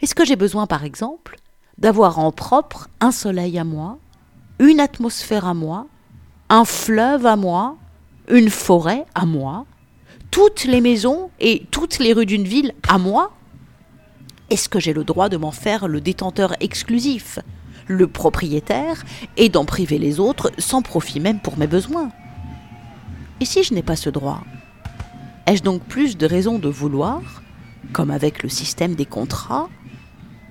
Est-ce 0.00 0.14
que 0.14 0.24
j'ai 0.24 0.36
besoin, 0.36 0.66
par 0.66 0.84
exemple, 0.84 1.38
d'avoir 1.78 2.18
en 2.18 2.32
propre 2.32 2.88
un 3.00 3.12
soleil 3.12 3.58
à 3.58 3.64
moi, 3.64 3.98
une 4.58 4.80
atmosphère 4.80 5.46
à 5.46 5.54
moi, 5.54 5.86
un 6.48 6.64
fleuve 6.64 7.26
à 7.26 7.36
moi, 7.36 7.76
une 8.28 8.50
forêt 8.50 9.06
à 9.14 9.26
moi, 9.26 9.66
toutes 10.30 10.64
les 10.64 10.80
maisons 10.80 11.30
et 11.40 11.66
toutes 11.70 11.98
les 11.98 12.12
rues 12.12 12.26
d'une 12.26 12.46
ville 12.46 12.74
à 12.88 12.98
moi? 12.98 13.32
Est-ce 14.50 14.68
que 14.68 14.80
j'ai 14.80 14.92
le 14.92 15.04
droit 15.04 15.28
de 15.28 15.36
m'en 15.36 15.50
faire 15.50 15.88
le 15.88 16.00
détenteur 16.00 16.54
exclusif, 16.60 17.38
le 17.86 18.06
propriétaire, 18.06 19.04
et 19.36 19.48
d'en 19.48 19.64
priver 19.64 19.98
les 19.98 20.20
autres 20.20 20.50
sans 20.58 20.82
profit 20.82 21.20
même 21.20 21.40
pour 21.40 21.58
mes 21.58 21.66
besoins. 21.66 22.10
Et 23.40 23.44
si 23.44 23.62
je 23.62 23.74
n'ai 23.74 23.82
pas 23.82 23.96
ce 23.96 24.10
droit 24.10 24.42
Ai-je 25.46 25.62
donc 25.62 25.82
plus 25.82 26.16
de 26.16 26.26
raisons 26.26 26.58
de 26.58 26.68
vouloir, 26.68 27.42
comme 27.92 28.10
avec 28.10 28.42
le 28.42 28.48
système 28.48 28.94
des 28.94 29.06
contrats, 29.06 29.68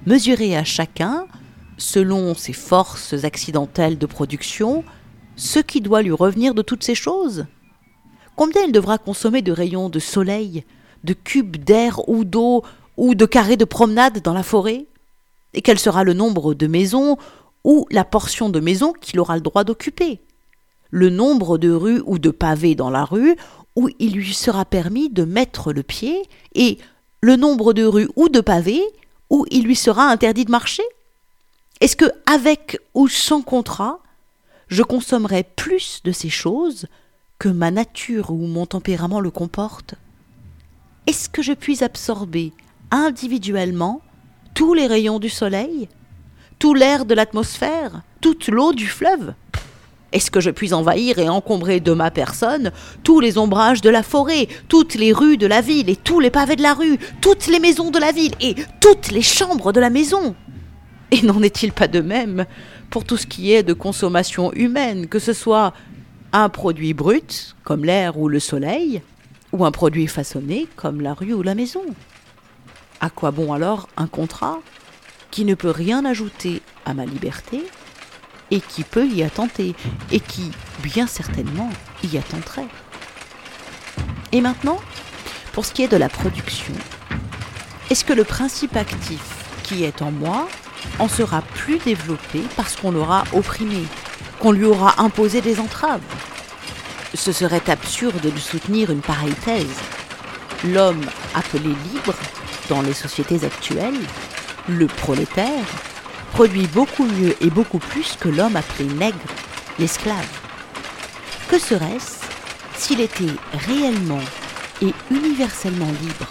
mesurer 0.06 0.56
à 0.56 0.63
chacun, 0.63 1.26
selon 1.78 2.34
ses 2.34 2.54
forces 2.54 3.26
accidentelles 3.26 3.98
de 3.98 4.06
production, 4.06 4.84
ce 5.36 5.60
qui 5.60 5.82
doit 5.82 6.02
lui 6.02 6.12
revenir 6.12 6.54
de 6.54 6.62
toutes 6.62 6.84
ces 6.84 6.95
choses? 6.95 7.45
Combien 8.36 8.63
il 8.63 8.71
devra 8.71 8.98
consommer 8.98 9.41
de 9.41 9.52
rayons 9.52 9.89
de 9.89 10.00
soleil, 10.00 10.63
de 11.04 11.13
cubes 11.13 11.58
d'air 11.58 12.08
ou 12.08 12.24
d'eau, 12.24 12.63
ou 12.98 13.15
de 13.15 13.26
carrés 13.26 13.58
de 13.58 13.65
promenade 13.65 14.21
dans 14.21 14.34
la 14.34 14.43
forêt? 14.43 14.86
Et 15.56 15.62
quel 15.62 15.80
sera 15.80 16.04
le 16.04 16.13
nombre 16.13 16.54
de 16.54 16.68
maisons 16.68 17.18
ou 17.63 17.88
la 17.89 18.04
portion 18.04 18.50
de 18.50 18.60
maisons 18.60 18.94
qu'il 18.94 19.20
aura 19.20 19.36
le 19.36 19.41
droit 19.41 19.63
d'occuper? 19.63 20.20
Le 20.91 21.10
nombre 21.10 21.58
de 21.58 21.72
rues 21.72 22.04
ou 22.06 22.20
de 22.20 22.30
pavés 22.30 22.76
dans 22.76 22.89
la 22.89 23.06
rue 23.06 23.36
où 23.76 23.89
il 24.00 24.13
lui 24.13 24.34
sera 24.34 24.65
permis 24.65 25.10
de 25.10 25.24
mettre 25.24 25.74
le 25.74 25.82
pied 25.82 26.24
et 26.54 26.78
le 27.22 27.38
nombre 27.38 27.74
de 27.74 27.84
rues 27.84 28.10
ou 28.15 28.30
de 28.30 28.41
pavés 28.41 28.84
où 29.30 29.46
il 29.50 29.63
lui 29.63 29.76
sera 29.76 30.04
interdit 30.10 30.46
de 30.46 30.52
marcher? 30.52 30.84
Est-ce 31.82 31.96
que, 31.96 32.12
avec 32.26 32.80
ou 32.94 33.08
sans 33.08 33.41
contrat, 33.41 34.00
je 34.68 34.84
consommerai 34.84 35.44
plus 35.44 36.02
de 36.04 36.12
ces 36.12 36.30
choses 36.30 36.88
que 37.39 37.50
ma 37.50 37.72
nature 37.72 38.32
ou 38.32 38.46
mon 38.48 38.65
tempérament 38.65 39.20
le 39.22 39.32
comporte? 39.32 39.96
Est-ce 41.08 41.30
que 41.30 41.41
je 41.41 41.54
puis 41.54 41.84
absorber 41.84 42.52
individuellement 42.91 44.02
tous 44.56 44.74
les 44.74 44.88
rayons 44.88 45.20
du 45.20 45.30
soleil, 45.30 45.89
tout 46.58 46.74
l'air 46.74 47.06
de 47.06 47.13
l'atmosphère, 47.13 48.02
toute 48.22 48.48
l'eau 48.48 48.72
du 48.72 48.88
fleuve 48.88 49.34
Est-ce 50.13 50.32
que 50.32 50.39
je 50.39 50.50
puis 50.50 50.74
envahir 50.74 51.20
et 51.20 51.28
encombrer 51.28 51.82
de 51.82 51.91
ma 51.91 52.10
personne 52.10 52.72
tous 53.04 53.20
les 53.20 53.38
ombrages 53.38 53.82
de 53.82 53.89
la 53.89 54.02
forêt, 54.02 54.48
toutes 54.70 54.96
les 54.96 55.12
rues 55.12 55.38
de 55.38 55.46
la 55.46 55.60
ville 55.60 55.89
et 55.89 55.98
tous 55.98 56.22
les 56.22 56.32
pavés 56.32 56.56
de 56.56 56.62
la 56.62 56.74
rue, 56.74 56.98
toutes 57.22 57.48
les 57.48 57.60
maisons 57.60 57.91
de 57.91 58.00
la 58.00 58.13
ville 58.13 58.34
et 58.39 58.56
toutes 58.80 59.12
les 59.12 59.22
chambres 59.22 59.74
de 59.74 59.82
la 59.82 59.89
maison? 59.89 60.36
Et 61.12 61.22
n'en 61.22 61.44
est-il 61.44 61.74
pas 61.74 61.89
de 61.89 62.00
même 62.00 62.46
pour 62.89 63.04
tout 63.04 63.18
ce 63.18 63.28
qui 63.28 63.52
est 63.52 63.63
de 63.63 63.74
consommation 63.74 64.54
humaine, 64.54 65.08
que 65.08 65.20
ce 65.20 65.34
soit 65.34 65.74
un 66.32 66.48
produit 66.48 66.94
brut, 66.94 67.58
comme 67.65 67.84
l'air 67.84 68.18
ou 68.18 68.30
le 68.30 68.39
soleil, 68.39 69.02
ou 69.52 69.65
un 69.65 69.72
produit 69.72 70.08
façonné, 70.08 70.68
comme 70.78 71.02
la 71.02 71.13
rue 71.13 71.34
ou 71.34 71.41
la 71.41 71.56
maison? 71.56 71.84
À 73.01 73.10
quoi 73.10 73.31
bon 73.31 73.53
alors 73.53 73.88
un 73.97 74.08
contrat 74.08 74.60
qui 75.31 75.45
ne 75.45 75.55
peut 75.55 75.71
rien 75.71 76.05
ajouter 76.05 76.62
à 76.86 76.93
ma 76.93 77.05
liberté 77.05 77.63
et 78.51 78.62
qui 78.62 78.84
peut 78.84 79.08
y 79.08 79.23
attenter 79.23 79.75
et 80.12 80.19
qui, 80.19 80.51
bien 80.81 81.08
certainement, 81.08 81.69
y 82.03 82.17
attenterait 82.17 82.67
Et 84.31 84.41
maintenant, 84.41 84.79
pour 85.53 85.65
ce 85.65 85.73
qui 85.73 85.84
est 85.84 85.88
de 85.88 85.97
la 85.97 86.10
production, 86.10 86.73
est-ce 87.89 88.05
que 88.05 88.13
le 88.13 88.23
principe 88.23 88.75
actif 88.75 89.23
qui 89.63 89.84
est 89.84 90.01
en 90.01 90.12
moi 90.12 90.47
en 90.99 91.08
sera 91.08 91.41
plus 91.41 91.79
développé 91.79 92.41
parce 92.55 92.75
qu'on 92.75 92.91
l'aura 92.91 93.23
opprimé 93.34 93.84
qu'on 94.39 94.51
lui 94.51 94.65
aura 94.65 95.01
imposé 95.01 95.41
des 95.41 95.60
entraves? 95.60 96.01
Ce 97.13 97.31
serait 97.31 97.69
absurde 97.69 98.21
de 98.21 98.39
soutenir 98.39 98.91
une 98.91 99.01
pareille 99.01 99.34
thèse. 99.45 99.79
L'homme 100.65 101.05
appelé 101.34 101.69
libre, 101.93 102.13
dans 102.69 102.82
les 102.82 102.93
sociétés 102.93 103.45
actuelles, 103.45 103.99
le 104.67 104.88
prolétaire, 104.88 105.65
produit 106.32 106.67
beaucoup 106.67 107.06
mieux 107.06 107.36
et 107.41 107.49
beaucoup 107.49 107.80
plus 107.80 108.17
que 108.19 108.30
l'homme 108.30 108.56
appelé 108.56 108.86
nègre, 108.89 109.17
l'esclave. 109.80 110.28
Que 111.49 111.60
serait-ce 111.60 112.25
s'il 112.78 113.01
était 113.01 113.36
réellement 113.67 114.23
et 114.82 114.93
universellement 115.12 115.91
libre? 116.01 116.28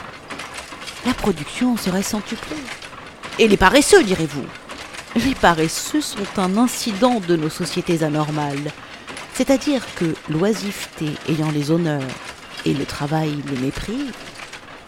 La 1.06 1.14
production 1.14 1.76
serait 1.76 2.02
centuplée. 2.02 2.56
Et 3.38 3.48
les 3.48 3.56
paresseux, 3.56 4.02
direz-vous? 4.02 4.46
Les 5.16 5.34
paresseux 5.34 6.00
sont 6.00 6.38
un 6.38 6.56
incident 6.58 7.20
de 7.20 7.36
nos 7.36 7.50
sociétés 7.50 8.02
anormales. 8.02 8.72
C'est-à-dire 9.34 9.82
que 9.96 10.14
l'oisiveté 10.28 11.06
ayant 11.28 11.50
les 11.50 11.70
honneurs 11.70 12.02
et 12.64 12.74
le 12.74 12.84
travail 12.84 13.42
le 13.50 13.60
mépris, 13.60 14.06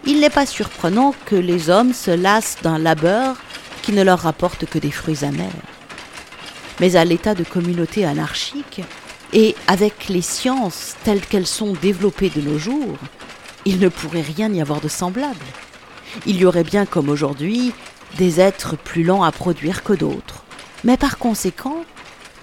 il 0.07 0.21
n'est 0.21 0.31
pas 0.31 0.47
surprenant 0.47 1.15
que 1.27 1.35
les 1.35 1.69
hommes 1.69 1.93
se 1.93 2.13
lassent 2.13 2.59
d'un 2.63 2.79
labeur 2.79 3.37
qui 3.83 3.93
ne 3.93 4.03
leur 4.03 4.21
rapporte 4.21 4.65
que 4.67 4.79
des 4.79 4.91
fruits 4.91 5.25
amers. 5.25 5.51
Mais 6.81 6.97
à 6.97 7.05
l'état 7.05 7.35
de 7.35 7.45
communauté 7.45 8.05
anarchique, 8.05 8.83
et 9.33 9.57
avec 9.67 10.09
les 10.09 10.23
sciences 10.23 10.95
telles 11.05 11.21
qu'elles 11.21 11.47
sont 11.47 11.73
développées 11.73 12.31
de 12.31 12.41
nos 12.41 12.59
jours, 12.59 12.97
il 13.65 13.81
ne 13.81 13.89
pourrait 13.89 14.23
rien 14.23 14.53
y 14.53 14.61
avoir 14.61 14.81
de 14.81 14.89
semblable. 14.89 15.45
Il 16.25 16.37
y 16.37 16.47
aurait 16.47 16.65
bien 16.65 16.87
comme 16.87 17.09
aujourd'hui 17.09 17.73
des 18.17 18.41
êtres 18.41 18.77
plus 18.77 19.03
lents 19.03 19.25
à 19.25 19.33
produire 19.33 19.83
que 19.83 19.93
d'autres, 19.93 20.45
mais 20.85 20.97
par 20.97 21.19
conséquent 21.19 21.85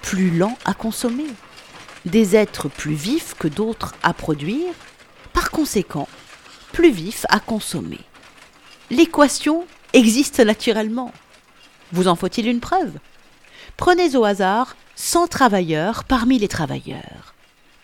plus 0.02 0.30
lents 0.30 0.58
à 0.66 0.74
consommer, 0.74 1.26
des 2.04 2.36
êtres 2.36 2.68
plus 2.68 2.92
vifs 2.92 3.34
que 3.38 3.48
d'autres 3.48 3.94
à 4.02 4.12
produire, 4.12 4.74
par 5.32 5.50
conséquent 5.50 6.08
plus 6.74 6.90
vifs 6.90 7.24
à 7.28 7.38
consommer. 7.38 8.00
L'équation 8.90 9.64
existe 9.92 10.40
naturellement. 10.40 11.12
Vous 11.92 12.08
en 12.08 12.16
faut-il 12.16 12.48
une 12.48 12.58
preuve? 12.58 12.98
Prenez 13.76 14.16
au 14.16 14.24
hasard 14.24 14.74
100 14.96 15.28
travailleurs 15.28 16.02
parmi 16.02 16.36
les 16.36 16.48
travailleurs, 16.48 17.34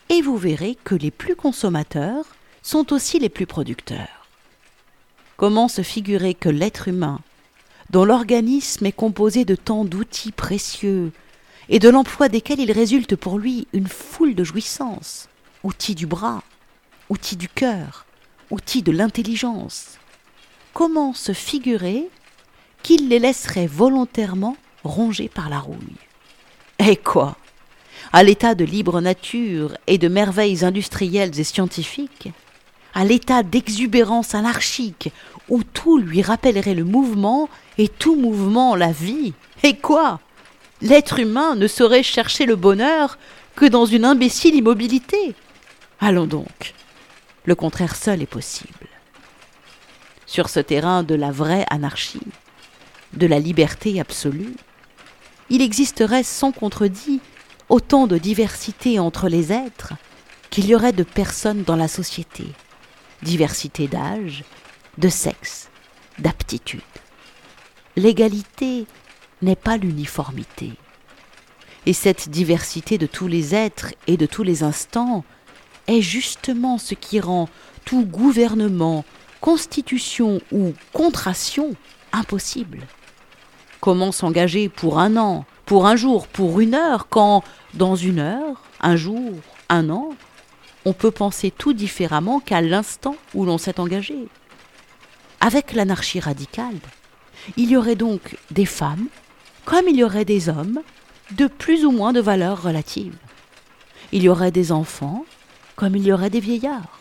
et 0.09 0.23
vous 0.23 0.37
verrez 0.37 0.77
que 0.83 0.97
les 0.97 1.13
plus 1.13 1.37
consommateurs 1.37 2.25
sont 2.63 2.93
aussi 2.93 3.21
les 3.21 3.29
plus 3.29 3.47
producteurs. 3.47 4.27
Comment 5.37 5.69
se 5.69 5.83
figurer 5.83 6.35
que 6.35 6.49
l'être 6.49 6.89
humain 6.89 7.21
dont 7.91 8.05
l'organisme 8.05 8.87
est 8.87 8.93
composé 8.93 9.45
de 9.45 9.55
tant 9.55 9.85
d'outils 9.85 10.33
précieux, 10.33 11.13
et 11.69 11.79
de 11.79 11.89
l'emploi 11.89 12.29
desquels 12.29 12.61
il 12.61 12.73
résulte 12.73 13.15
pour 13.15 13.39
lui 13.39 13.69
une 13.73 13.89
foule 13.89 14.35
de 14.35 14.43
jouissances, 14.43 15.29
outils 15.63 15.95
du 15.95 16.07
bras, 16.07 16.43
outils 17.09 17.37
du 17.37 17.49
cœur, 17.49 18.05
outils 18.51 18.83
de 18.83 18.93
l'intelligence. 18.93 19.99
Comment 20.73 21.15
se 21.15 21.33
figurer 21.33 22.09
qu'il 22.83 23.09
les 23.09 23.19
laisserait 23.19 23.67
volontairement 23.67 24.57
ronger 24.85 25.29
par 25.29 25.49
la 25.49 25.59
rouille? 25.59 25.77
Eh 26.79 26.97
quoi? 26.97 27.37
À 28.13 28.23
l'état 28.23 28.55
de 28.55 28.65
libre 28.65 29.01
nature 29.01 29.77
et 29.87 29.99
de 29.99 30.09
merveilles 30.09 30.65
industrielles 30.65 31.39
et 31.39 31.45
scientifiques, 31.45 32.31
à 32.95 33.05
l'état 33.05 33.43
d'exubérance 33.43 34.35
anarchique 34.35 35.13
où 35.49 35.63
tout 35.63 35.99
lui 35.99 36.23
rappellerait 36.23 36.75
le 36.75 36.85
mouvement 36.85 37.49
et 37.79 37.89
tout 37.89 38.17
mouvement 38.17 38.75
la 38.75 38.93
vie. 38.93 39.35
Et 39.63 39.77
quoi? 39.77 40.21
L'être 40.81 41.19
humain 41.19 41.57
ne 41.57 41.67
saurait 41.67 42.03
chercher 42.03 42.47
le 42.47 42.57
bonheur 42.57 43.19
que 43.55 43.67
dans 43.67 43.85
une 43.85 44.05
imbécile 44.05 44.55
immobilité. 44.55 45.35
Allons 46.01 46.27
donc. 46.27 46.75
Le 47.45 47.55
contraire 47.55 47.97
seul 47.97 48.23
est 48.23 48.27
possible. 48.27 48.89
Sur 50.27 50.49
ce 50.49 50.61
terrain 50.61 51.03
de 51.03 51.15
la 51.15 51.31
vraie 51.31 51.67
anarchie, 51.71 52.21
de 53.15 53.27
la 53.27 53.39
liberté 53.39 54.01
absolue, 54.01 54.55
il 55.49 55.63
existerait 55.63 56.23
sans 56.23 56.53
contredit 56.53 57.21
autant 57.69 58.07
de 58.07 58.19
diversité 58.19 58.99
entre 58.99 59.29
les 59.29 59.53
êtres 59.53 59.95
qu'il 60.51 60.67
y 60.67 60.75
aurait 60.75 60.93
de 60.93 61.03
personnes 61.03 61.63
dans 61.63 61.77
la 61.77 61.89
société. 61.89 62.45
Diversité 63.23 63.89
d'âge, 63.89 64.45
de 64.99 65.09
sexe, 65.09 65.71
d'aptitude. 66.19 66.81
L'égalité 67.97 68.87
n'est 69.43 69.57
pas 69.57 69.77
l'uniformité. 69.77 70.73
Et 71.87 71.93
cette 71.93 72.29
diversité 72.29 72.99
de 72.99 73.07
tous 73.07 73.27
les 73.27 73.55
êtres 73.55 73.95
et 74.07 74.17
de 74.17 74.27
tous 74.27 74.43
les 74.43 74.63
instants 74.63 75.25
est 75.91 76.03
justement 76.03 76.79
ce 76.79 76.95
qui 76.95 77.21
rend 77.21 77.49
tout 77.85 78.05
gouvernement, 78.05 79.05
constitution 79.41 80.41
ou 80.53 80.73
contraction 80.93 81.75
impossible. 82.13 82.87
Comment 83.81 84.13
s'engager 84.13 84.69
pour 84.69 84.99
un 84.99 85.17
an, 85.17 85.45
pour 85.67 85.87
un 85.87 85.97
jour, 85.97 86.27
pour 86.27 86.61
une 86.61 86.75
heure, 86.75 87.09
quand 87.09 87.43
dans 87.75 87.97
une 87.97 88.19
heure, 88.19 88.63
un 88.81 88.97
jour, 88.97 89.33
un 89.69 89.91
an, 89.91 90.11
on 90.85 90.93
peut 90.93 91.11
penser 91.11 91.51
tout 91.51 91.73
différemment 91.73 92.41
qu'à 92.41 92.61
l'instant 92.61 93.17
où 93.35 93.45
l'on 93.45 93.59
s'est 93.59 93.81
engagé 93.81 94.17
Avec 95.41 95.73
l'anarchie 95.73 96.21
radicale, 96.21 96.79
il 97.57 97.71
y 97.71 97.77
aurait 97.77 97.97
donc 97.97 98.37
des 98.51 98.67
femmes, 98.67 99.07
comme 99.65 99.89
il 99.89 99.97
y 99.97 100.05
aurait 100.05 100.25
des 100.25 100.49
hommes, 100.49 100.81
de 101.33 101.47
plus 101.47 101.85
ou 101.85 101.91
moins 101.91 102.13
de 102.13 102.21
valeur 102.21 102.63
relative. 102.63 103.17
Il 104.13 104.23
y 104.23 104.29
aurait 104.29 104.51
des 104.51 104.73
enfants, 104.73 105.25
comme 105.81 105.97
il 105.97 106.05
y 106.05 106.13
aurait 106.13 106.29
des 106.29 106.41
vieillards. 106.41 107.01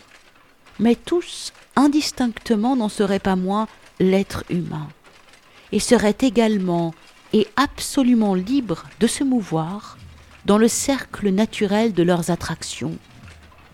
Mais 0.80 0.96
tous, 0.96 1.52
indistinctement, 1.76 2.78
n'en 2.78 2.88
seraient 2.88 3.20
pas 3.20 3.36
moins 3.36 3.68
l'être 4.00 4.46
humain, 4.50 4.88
et 5.74 5.82
seraient 5.82 6.16
également 6.22 6.94
et 7.34 7.46
absolument 7.58 8.36
libres 8.36 8.86
de 9.02 9.08
se 9.08 9.26
mouvoir 9.26 9.98
dans 10.46 10.58
le 10.58 10.70
cercle 10.70 11.30
naturel 11.30 11.92
de 11.92 12.04
leurs 12.04 12.32
attractions, 12.32 12.98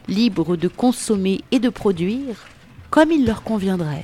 libres 0.07 0.57
de 0.57 0.67
consommer 0.67 1.41
et 1.51 1.59
de 1.59 1.69
produire 1.69 2.37
comme 2.89 3.11
il 3.11 3.27
leur 3.27 3.43
conviendrait, 3.43 4.03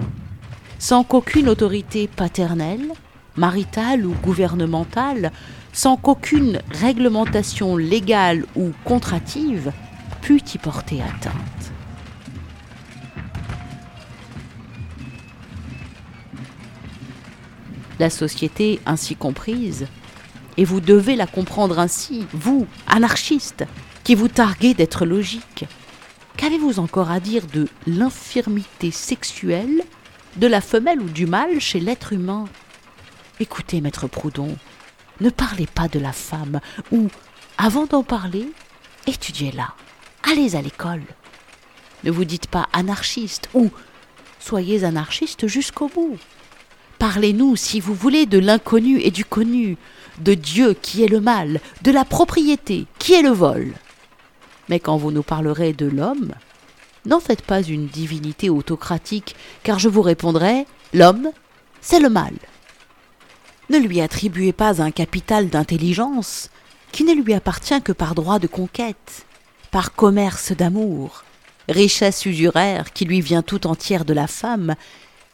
sans 0.78 1.04
qu'aucune 1.04 1.50
autorité 1.50 2.08
paternelle, 2.08 2.94
maritale 3.36 4.06
ou 4.06 4.14
gouvernementale, 4.22 5.32
sans 5.74 5.98
qu'aucune 5.98 6.62
réglementation 6.70 7.76
légale 7.76 8.46
ou 8.56 8.70
contrative 8.86 9.72
pût 10.22 10.42
y 10.54 10.58
porter 10.58 11.02
atteinte. 11.02 11.72
La 18.00 18.10
société 18.10 18.80
ainsi 18.86 19.16
comprise, 19.16 19.88
et 20.58 20.66
vous 20.66 20.82
devez 20.82 21.16
la 21.16 21.28
comprendre 21.28 21.80
ainsi, 21.80 22.26
vous, 22.34 22.68
anarchistes, 22.88 23.66
qui 24.04 24.16
vous 24.16 24.28
targuez 24.28 24.74
d'être 24.74 25.06
logique, 25.06 25.66
qu'avez-vous 26.38 26.80
encore 26.80 27.12
à 27.12 27.20
dire 27.20 27.46
de 27.48 27.68
l'infirmité 27.86 28.92
sexuelle 28.92 29.84
de 30.38 30.48
la 30.48 30.62
femelle 30.62 31.02
ou 31.02 31.10
du 31.10 31.26
mâle 31.26 31.60
chez 31.60 31.80
l'être 31.80 32.14
humain? 32.14 32.46
Écoutez, 33.40 33.82
maître 33.82 34.08
Proudhon, 34.08 34.56
ne 35.20 35.30
parlez 35.30 35.68
pas 35.68 35.88
de 35.88 36.00
la 36.00 36.14
femme, 36.14 36.60
ou, 36.92 37.08
avant 37.58 37.86
d'en 37.86 38.04
parler, 38.04 38.52
étudiez-la. 39.08 39.76
Allez 40.24 40.56
à 40.56 40.62
l'école. 40.62 41.04
Ne 42.04 42.12
vous 42.12 42.26
dites 42.26 42.48
pas 42.48 42.68
anarchiste, 42.74 43.50
ou 43.54 43.70
soyez 44.40 44.84
anarchiste 44.84 45.48
jusqu'au 45.48 45.88
bout. 45.88 46.18
Parlez-nous, 47.00 47.56
si 47.56 47.80
vous 47.80 47.96
voulez, 47.96 48.26
de 48.26 48.38
l'inconnu 48.38 49.00
et 49.00 49.12
du 49.12 49.26
connu, 49.26 49.78
de 50.20 50.34
Dieu 50.34 50.74
qui 50.74 51.04
est 51.04 51.08
le 51.08 51.20
mal, 51.20 51.60
de 51.82 51.92
la 51.92 52.06
propriété 52.06 52.86
qui 53.00 53.14
est 53.14 53.24
le 53.24 53.32
vol. 53.32 53.74
Mais 54.70 54.80
quand 54.80 54.98
vous 54.98 55.12
nous 55.12 55.24
parlerez 55.24 55.74
de 55.74 55.88
l'homme, 55.88 56.34
n'en 57.06 57.20
faites 57.20 57.42
pas 57.42 57.62
une 57.62 57.88
divinité 57.88 58.50
autocratique, 58.50 59.36
car 59.64 59.80
je 59.80 59.90
vous 59.90 60.02
répondrai 60.04 60.66
l'homme, 60.94 61.32
c'est 61.82 62.00
le 62.00 62.10
mal. 62.10 62.34
Ne 63.70 63.80
lui 63.80 64.02
attribuez 64.02 64.54
pas 64.54 64.82
un 64.82 64.92
capital 64.92 65.50
d'intelligence 65.50 66.50
qui 66.92 67.04
ne 67.04 67.14
lui 67.14 67.34
appartient 67.34 67.82
que 67.82 67.92
par 67.92 68.16
droit 68.16 68.38
de 68.38 68.48
conquête, 68.48 69.26
par 69.72 69.94
commerce 69.94 70.52
d'amour, 70.52 71.24
richesse 71.70 72.26
usuraire 72.26 72.92
qui 72.92 73.06
lui 73.06 73.22
vient 73.22 73.42
tout 73.42 73.66
entière 73.66 74.06
de 74.06 74.14
la 74.14 74.28
femme, 74.28 74.76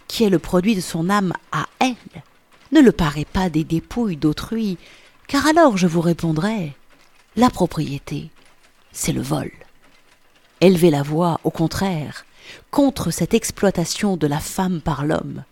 qui 0.08 0.24
est 0.24 0.30
le 0.30 0.40
produit 0.40 0.76
de 0.76 0.82
son 0.82 1.10
âme 1.10 1.34
à 1.52 1.66
elle. 1.80 2.22
Ne 2.72 2.82
le 2.82 2.92
parez 2.92 3.26
pas 3.26 3.50
des 3.50 3.64
dépouilles 3.64 4.16
d'autrui, 4.16 4.78
car 5.28 5.48
alors 5.48 5.78
je 5.78 5.88
vous 5.88 6.02
répondrai 6.02 6.74
la 7.36 7.50
propriété, 7.50 8.30
c'est 8.92 9.12
le 9.12 9.22
vol. 9.22 9.52
Élevez 10.60 10.90
la 10.90 11.04
voix, 11.04 11.40
au 11.44 11.52
contraire, 11.52 12.26
contre 12.72 13.12
cette 13.12 13.34
exploitation 13.34 14.18
de 14.18 14.26
la 14.26 14.40
femme 14.40 14.82
par 14.82 15.06
l'homme. 15.06 15.44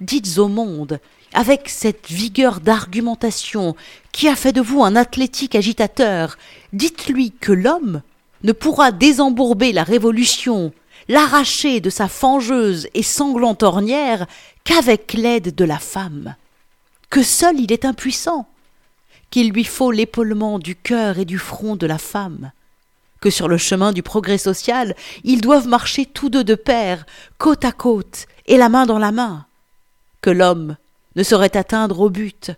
Dites 0.00 0.38
au 0.38 0.48
monde 0.48 1.00
avec 1.32 1.68
cette 1.68 2.08
vigueur 2.08 2.60
d'argumentation 2.60 3.74
qui 4.12 4.28
a 4.28 4.36
fait 4.36 4.52
de 4.52 4.60
vous 4.60 4.82
un 4.82 4.94
athlétique 4.94 5.54
agitateur, 5.54 6.38
dites-lui 6.72 7.32
que 7.32 7.52
l'homme 7.52 8.02
ne 8.46 8.52
pourra 8.52 8.92
désembourber 8.92 9.72
la 9.72 9.82
révolution, 9.82 10.72
l'arracher 11.08 11.80
de 11.80 11.90
sa 11.90 12.06
fangeuse 12.06 12.86
et 12.94 13.02
sanglante 13.02 13.64
ornière 13.64 14.26
qu'avec 14.62 15.14
l'aide 15.14 15.52
de 15.54 15.64
la 15.64 15.80
femme, 15.80 16.36
que 17.10 17.24
seul 17.24 17.58
il 17.58 17.72
est 17.72 17.84
impuissant, 17.84 18.48
qu'il 19.30 19.50
lui 19.50 19.64
faut 19.64 19.90
l'épaulement 19.90 20.60
du 20.60 20.76
cœur 20.76 21.18
et 21.18 21.24
du 21.24 21.38
front 21.38 21.74
de 21.74 21.88
la 21.88 21.98
femme, 21.98 22.52
que 23.20 23.30
sur 23.30 23.48
le 23.48 23.58
chemin 23.58 23.92
du 23.92 24.04
progrès 24.04 24.38
social, 24.38 24.94
ils 25.24 25.40
doivent 25.40 25.66
marcher 25.66 26.06
tous 26.06 26.28
deux 26.28 26.44
de 26.44 26.54
pair, 26.54 27.04
côte 27.38 27.64
à 27.64 27.72
côte, 27.72 28.26
et 28.46 28.56
la 28.56 28.68
main 28.68 28.86
dans 28.86 29.00
la 29.00 29.10
main, 29.10 29.46
que 30.20 30.30
l'homme 30.30 30.76
ne 31.16 31.24
saurait 31.24 31.56
atteindre 31.56 31.98
au 31.98 32.10
but, 32.10 32.52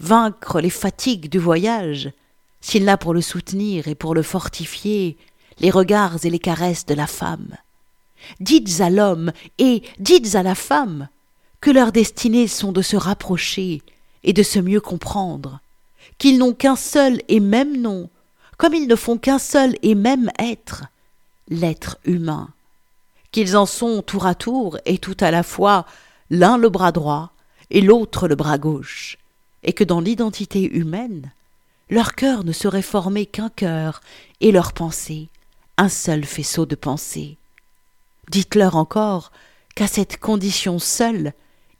vaincre 0.00 0.62
les 0.62 0.70
fatigues 0.70 1.28
du 1.28 1.38
voyage, 1.38 2.12
s'il 2.62 2.86
n'a 2.86 2.96
pour 2.96 3.12
le 3.12 3.20
soutenir 3.20 3.88
et 3.88 3.94
pour 3.94 4.14
le 4.14 4.22
fortifier 4.22 5.18
les 5.60 5.70
regards 5.70 6.24
et 6.24 6.30
les 6.30 6.38
caresses 6.38 6.86
de 6.86 6.94
la 6.94 7.06
femme. 7.06 7.56
Dites 8.40 8.80
à 8.80 8.90
l'homme 8.90 9.32
et 9.58 9.82
dites 9.98 10.34
à 10.34 10.42
la 10.42 10.54
femme 10.54 11.08
que 11.60 11.70
leurs 11.70 11.92
destinées 11.92 12.48
sont 12.48 12.72
de 12.72 12.82
se 12.82 12.96
rapprocher 12.96 13.82
et 14.22 14.32
de 14.32 14.42
se 14.42 14.58
mieux 14.58 14.80
comprendre, 14.80 15.60
qu'ils 16.18 16.38
n'ont 16.38 16.54
qu'un 16.54 16.76
seul 16.76 17.20
et 17.28 17.40
même 17.40 17.80
nom, 17.80 18.08
comme 18.56 18.74
ils 18.74 18.86
ne 18.86 18.96
font 18.96 19.18
qu'un 19.18 19.38
seul 19.38 19.76
et 19.82 19.94
même 19.94 20.30
être, 20.38 20.84
l'être 21.48 21.98
humain, 22.04 22.48
qu'ils 23.32 23.56
en 23.56 23.66
sont 23.66 24.02
tour 24.02 24.26
à 24.26 24.34
tour 24.34 24.78
et 24.86 24.98
tout 24.98 25.16
à 25.20 25.30
la 25.30 25.42
fois 25.42 25.86
l'un 26.30 26.56
le 26.56 26.68
bras 26.68 26.92
droit, 26.92 27.32
et 27.70 27.80
l'autre 27.80 28.28
le 28.28 28.36
bras 28.36 28.58
gauche, 28.58 29.18
et 29.62 29.72
que 29.72 29.84
dans 29.84 30.00
l'identité 30.00 30.62
humaine, 30.62 31.32
leur 31.90 32.14
cœur 32.14 32.44
ne 32.44 32.52
serait 32.52 32.82
formé 32.82 33.26
qu'un 33.26 33.50
cœur, 33.50 34.00
et 34.40 34.52
leur 34.52 34.72
pensée 34.72 35.28
un 35.76 35.88
seul 35.88 36.24
faisceau 36.24 36.66
de 36.66 36.74
pensée. 36.74 37.36
Dites-leur 38.30 38.76
encore 38.76 39.32
qu'à 39.74 39.86
cette 39.86 40.18
condition 40.18 40.78
seule, 40.78 41.32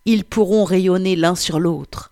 ils 0.04 0.24
pourront 0.24 0.64
rayonner 0.64 1.16
l'un 1.16 1.34
sur 1.34 1.60
l'autre, 1.60 2.10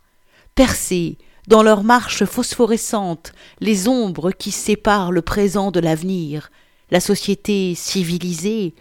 percer, 0.55 1.19
dans 1.49 1.63
leur 1.63 1.83
marche 1.83 2.25
phosphorescente, 2.25 3.33
les 3.61 3.89
ombres 3.89 4.31
qui 4.31 4.53
séparent 4.53 5.13
le 5.13 5.23
présent 5.23 5.71
de 5.71 5.81
l'avenir, 5.81 6.51
la 6.91 7.01
société 7.01 7.75
civilisée 7.75 8.75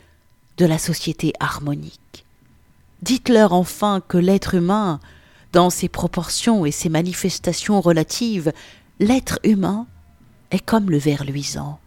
de 0.58 0.66
la 0.66 0.78
société 0.78 1.34
harmonique. 1.40 2.24
Dites-leur 3.02 3.52
enfin 3.54 4.00
que 4.08 4.18
l'être 4.18 4.54
humain, 4.54 5.00
dans 5.54 5.72
ses 5.72 5.90
proportions 5.90 6.66
et 6.66 6.72
ses 6.72 6.90
manifestations 6.90 7.82
relatives, 7.82 8.54
l'être 9.00 9.40
humain 9.44 9.88
est 10.52 10.64
comme 10.64 10.92
le 10.92 11.00
ver 11.00 11.24
luisant. 11.26 11.80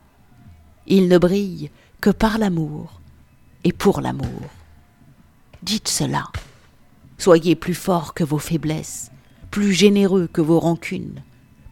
Il 0.87 1.09
ne 1.09 1.19
brille 1.19 1.71
que 2.01 2.11
par 2.11 2.39
l'amour 2.39 3.01
et 3.65 3.73
pour 3.73 4.01
l'amour. 4.01 4.51
Dites 5.63 5.89
cela. 5.89 6.29
Soyez 7.17 7.55
plus 7.55 7.75
forts 7.75 8.13
que 8.13 8.25
vos 8.25 8.39
faiblesses, 8.39 9.11
plus 9.51 9.73
généreux 9.73 10.29
que 10.31 10.43
vos 10.43 10.61
rancunes. 10.61 11.23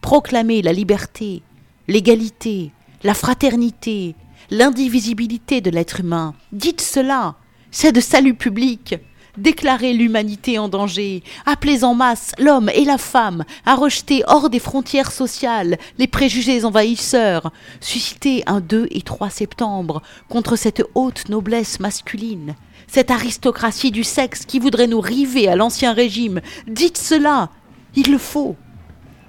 Proclamez 0.01 0.61
la 0.61 0.73
liberté, 0.73 1.43
l'égalité, 1.87 2.71
la 3.03 3.13
fraternité, 3.13 4.15
l'indivisibilité 4.49 5.61
de 5.61 5.69
l'être 5.69 5.99
humain. 5.99 6.33
Dites 6.51 6.81
cela. 6.81 7.35
C'est 7.71 7.91
de 7.91 8.01
salut 8.01 8.35
public. 8.35 8.95
Déclarez 9.37 9.93
l'humanité 9.93 10.59
en 10.59 10.69
danger, 10.69 11.23
appelez 11.47 11.83
en 11.83 11.95
masse 11.95 12.33
l'homme 12.37 12.69
et 12.69 12.85
la 12.85 12.99
femme 12.99 13.45
à 13.65 13.73
rejeter 13.73 14.21
hors 14.27 14.51
des 14.51 14.59
frontières 14.59 15.11
sociales 15.11 15.79
les 15.97 16.05
préjugés 16.05 16.65
envahisseurs, 16.65 17.51
suscitez 17.79 18.43
un 18.45 18.61
2 18.61 18.87
et 18.91 19.01
3 19.01 19.31
septembre 19.31 20.03
contre 20.29 20.55
cette 20.55 20.83
haute 20.93 21.29
noblesse 21.29 21.79
masculine, 21.79 22.53
cette 22.85 23.09
aristocratie 23.09 23.89
du 23.89 24.03
sexe 24.03 24.45
qui 24.45 24.59
voudrait 24.59 24.85
nous 24.85 25.01
river 25.01 25.47
à 25.47 25.55
l'ancien 25.55 25.93
régime. 25.93 26.39
Dites 26.67 26.99
cela, 26.99 27.49
il 27.95 28.11
le 28.11 28.19
faut. 28.19 28.55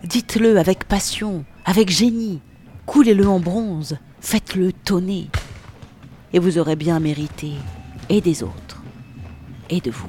Dites-le 0.02 0.59
avec 0.59 0.84
passion, 0.84 1.46
avec 1.64 1.88
génie, 1.88 2.40
coulez-le 2.84 3.26
en 3.26 3.40
bronze, 3.40 3.96
faites-le 4.20 4.70
tonner. 4.74 5.30
Et 6.34 6.38
vous 6.38 6.59
aurez 6.59 6.76
bien 6.76 7.00
mérité, 7.00 7.52
et 8.11 8.20
des 8.20 8.42
autres, 8.42 8.64
et 9.71 9.81
de 9.81 9.91
vous. 9.91 10.09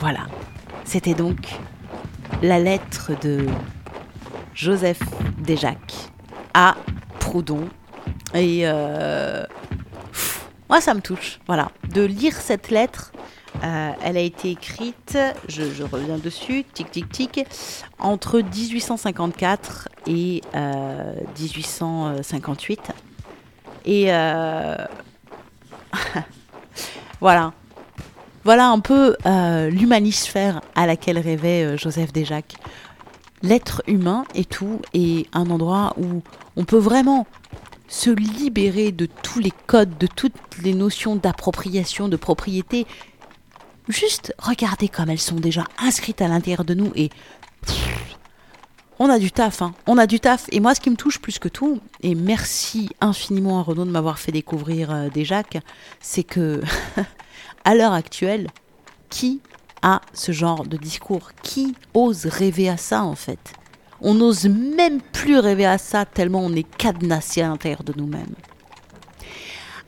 Voilà, 0.00 0.26
c'était 0.84 1.12
donc 1.14 1.58
la 2.42 2.58
lettre 2.58 3.12
de 3.20 3.46
Joseph 4.54 5.00
Desjacques 5.38 6.10
à 6.54 6.74
Proudhon. 7.18 7.68
Et 8.34 8.62
euh, 8.64 9.44
moi, 10.68 10.80
ça 10.80 10.94
me 10.94 11.00
touche, 11.00 11.40
voilà, 11.46 11.70
de 11.92 12.02
lire 12.02 12.34
cette 12.34 12.70
lettre. 12.70 13.12
Euh, 13.62 13.92
elle 14.02 14.16
a 14.16 14.20
été 14.20 14.50
écrite, 14.50 15.18
je, 15.48 15.82
reviens 15.82 16.18
dessus, 16.18 16.64
tic 16.72 16.90
tic 16.90 17.10
tic, 17.10 17.40
entre 17.98 18.40
1854 18.40 19.88
et 20.06 20.42
1858. 21.38 22.80
Euh, 22.90 22.92
et 23.84 24.10
voilà, 27.20 27.52
voilà 28.42 28.68
un 28.68 28.80
peu 28.80 29.16
euh, 29.26 29.68
l'humanisphère 29.68 30.62
à 30.74 30.86
laquelle 30.86 31.18
rêvait 31.18 31.64
euh, 31.64 31.76
Joseph 31.76 32.12
Desjacques. 32.12 32.54
L'être 33.42 33.82
humain 33.86 34.24
et 34.34 34.46
tout 34.46 34.80
est 34.94 35.26
un 35.34 35.50
endroit 35.50 35.94
où 35.98 36.22
on 36.56 36.64
peut 36.64 36.78
vraiment 36.78 37.26
se 37.86 38.10
libérer 38.10 38.92
de 38.92 39.06
tous 39.06 39.40
les 39.40 39.52
codes, 39.66 39.98
de 39.98 40.06
toutes 40.06 40.32
les 40.62 40.72
notions 40.72 41.16
d'appropriation, 41.16 42.08
de 42.08 42.16
propriété. 42.16 42.86
Juste 43.90 44.32
regarder 44.38 44.88
comme 44.88 45.10
elles 45.10 45.18
sont 45.18 45.40
déjà 45.40 45.64
inscrites 45.78 46.22
à 46.22 46.28
l'intérieur 46.28 46.64
de 46.64 46.74
nous 46.74 46.92
et 46.94 47.10
on 49.00 49.08
a 49.08 49.18
du 49.18 49.32
taf, 49.32 49.62
hein. 49.62 49.74
on 49.86 49.98
a 49.98 50.06
du 50.06 50.20
taf. 50.20 50.46
Et 50.52 50.60
moi, 50.60 50.74
ce 50.74 50.80
qui 50.80 50.90
me 50.90 50.96
touche 50.96 51.18
plus 51.18 51.40
que 51.40 51.48
tout, 51.48 51.80
et 52.02 52.14
merci 52.14 52.90
infiniment 53.00 53.58
à 53.58 53.62
Renaud 53.62 53.84
de 53.84 53.90
m'avoir 53.90 54.18
fait 54.18 54.30
découvrir 54.30 54.92
euh, 54.92 55.08
Desjacques, 55.08 55.58
c'est 56.00 56.22
que 56.22 56.60
à 57.64 57.74
l'heure 57.74 57.94
actuelle, 57.94 58.46
qui 59.08 59.40
a 59.82 60.02
ce 60.12 60.30
genre 60.30 60.64
de 60.64 60.76
discours? 60.76 61.32
Qui 61.42 61.74
ose 61.92 62.26
rêver 62.26 62.68
à 62.68 62.76
ça 62.76 63.02
en 63.02 63.16
fait? 63.16 63.54
On 64.00 64.14
n'ose 64.14 64.44
même 64.44 65.00
plus 65.00 65.38
rêver 65.38 65.66
à 65.66 65.78
ça 65.78 66.04
tellement 66.04 66.40
on 66.40 66.52
est 66.52 66.70
cadenassé 66.76 67.42
à 67.42 67.48
l'intérieur 67.48 67.82
de 67.82 67.94
nous-mêmes. 67.96 68.34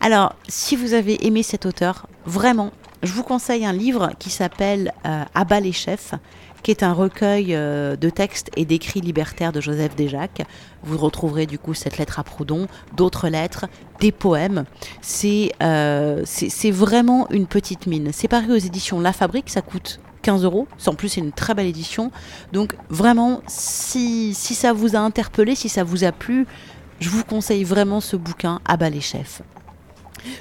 Alors, 0.00 0.34
si 0.48 0.74
vous 0.74 0.94
avez 0.94 1.24
aimé 1.24 1.44
cet 1.44 1.66
auteur, 1.66 2.09
vraiment, 2.26 2.72
je 3.03 3.12
vous 3.12 3.22
conseille 3.22 3.64
un 3.66 3.72
livre 3.72 4.11
qui 4.18 4.30
s'appelle 4.30 4.92
euh, 5.07 5.24
Abat 5.34 5.61
les 5.61 5.72
chefs 5.72 6.14
qui 6.62 6.70
est 6.70 6.82
un 6.82 6.92
recueil 6.92 7.55
euh, 7.55 7.96
de 7.96 8.09
textes 8.09 8.50
et 8.57 8.64
d'écrits 8.64 9.00
libertaires 9.00 9.53
de 9.53 9.61
Joseph 9.61 9.96
Desjacques. 9.96 10.42
Vous 10.84 10.96
retrouverez 10.96 11.46
du 11.46 11.59
coup 11.59 11.74
cette 11.74 11.98
lettre 11.98 12.18
à 12.18 12.24
Proudhon, 12.24 12.68
d'autres 12.96 13.28
lettres, 13.28 13.66
des 14.00 14.12
poèmes. 14.12 14.64
C'est 15.00 15.53
euh, 15.62 16.24
vraiment 16.70 17.28
une 17.30 17.46
petite 17.46 17.86
mine. 17.86 18.11
C'est 18.12 18.28
paru 18.28 18.53
aux 18.53 18.59
éditions 18.59 19.00
La 19.00 19.12
Fabrique, 19.12 19.50
ça 19.50 19.62
coûte 19.62 20.00
15 20.22 20.44
euros. 20.44 20.68
En 20.86 20.94
plus, 20.94 21.09
c'est 21.09 21.20
une 21.20 21.32
très 21.32 21.55
belle 21.55 21.66
édition. 21.66 22.12
Donc, 22.53 22.76
vraiment, 22.88 23.42
si, 23.48 24.34
si 24.34 24.55
ça 24.55 24.72
vous 24.72 24.94
a 24.94 25.00
interpellé, 25.00 25.57
si 25.57 25.68
ça 25.68 25.82
vous 25.82 26.05
a 26.05 26.12
plu, 26.12 26.46
je 27.00 27.09
vous 27.09 27.24
conseille 27.24 27.64
vraiment 27.64 28.00
ce 28.00 28.14
bouquin, 28.14 28.61
à 28.64 28.76
les 28.88 29.00
chefs. 29.00 29.42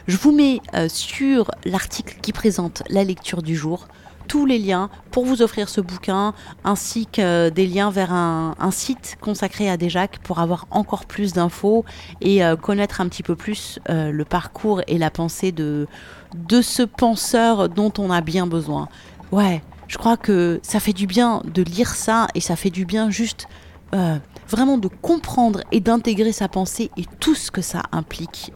Je 0.07 0.17
vous 0.17 0.31
mets 0.31 0.59
euh, 0.73 0.87
sur 0.89 1.51
l'article 1.65 2.17
qui 2.21 2.33
présente 2.33 2.83
la 2.89 3.03
lecture 3.03 3.41
du 3.41 3.55
jour 3.55 3.87
tous 4.31 4.45
les 4.45 4.59
liens 4.59 4.89
pour 5.11 5.25
vous 5.25 5.41
offrir 5.41 5.67
ce 5.67 5.81
bouquin, 5.81 6.33
ainsi 6.63 7.05
que 7.05 7.49
des 7.49 7.67
liens 7.67 7.91
vers 7.91 8.13
un, 8.13 8.71
site 8.71 9.17
consacré 9.19 9.69
à 9.69 9.75
Desjacques 9.75 10.19
pour 10.23 10.39
avoir 10.39 10.67
encore 10.71 11.05
plus 11.05 11.33
d'infos 11.33 11.83
et 12.21 12.41
euh, 12.41 12.55
connaître 12.55 13.01
un 13.01 13.09
petit 13.09 13.23
peu 13.23 13.35
plus 13.35 13.79
euh, 13.89 14.09
le 14.09 14.23
parcours 14.23 14.81
et 14.87 14.97
la 14.97 15.09
pensée 15.09 15.51
de, 15.51 15.85
de 16.47 16.61
ce 16.61 16.83
penseur 16.83 17.67
dont 17.67 17.91
on 17.97 18.09
a 18.09 18.21
bien 18.21 18.47
besoin. 18.47 18.87
Ouais, 19.33 19.61
je 19.89 19.97
crois 19.97 20.15
que 20.15 20.61
ça 20.63 20.79
fait 20.79 20.93
du 20.93 21.07
bien 21.07 21.41
de 21.53 21.61
lire 21.61 21.89
ça 21.89 22.27
et 22.33 22.39
ça 22.39 22.55
fait 22.55 22.69
du 22.69 22.85
bien 22.85 23.09
juste 23.09 23.47
euh, 23.93 24.17
vraiment 24.47 24.77
de 24.77 24.87
comprendre 24.87 25.61
et 25.73 25.81
d'intégrer 25.81 26.31
sa 26.31 26.47
pensée 26.47 26.89
et 26.95 27.03
tout 27.19 27.35
ce 27.35 27.51
que 27.51 27.61
ça 27.61 27.83
implique 27.91 28.53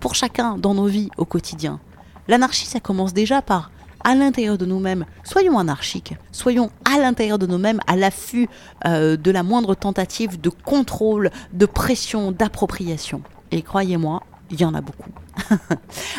pour 0.00 0.14
chacun 0.14 0.56
dans 0.56 0.74
nos 0.74 0.86
vies 0.86 1.10
au 1.16 1.24
quotidien. 1.24 1.80
L'anarchie, 2.28 2.66
ça 2.66 2.80
commence 2.80 3.12
déjà 3.12 3.42
par 3.42 3.70
à 4.04 4.14
l'intérieur 4.14 4.58
de 4.58 4.66
nous-mêmes. 4.66 5.04
Soyons 5.24 5.58
anarchiques, 5.58 6.14
soyons 6.32 6.70
à 6.84 6.98
l'intérieur 6.98 7.38
de 7.38 7.46
nous-mêmes 7.46 7.80
à 7.86 7.96
l'affût 7.96 8.48
euh, 8.86 9.16
de 9.16 9.30
la 9.30 9.42
moindre 9.42 9.74
tentative 9.74 10.40
de 10.40 10.50
contrôle, 10.50 11.30
de 11.52 11.66
pression, 11.66 12.32
d'appropriation. 12.32 13.22
Et 13.50 13.62
croyez-moi, 13.62 14.22
il 14.50 14.60
y 14.60 14.64
en 14.64 14.74
a 14.74 14.80
beaucoup. 14.80 15.10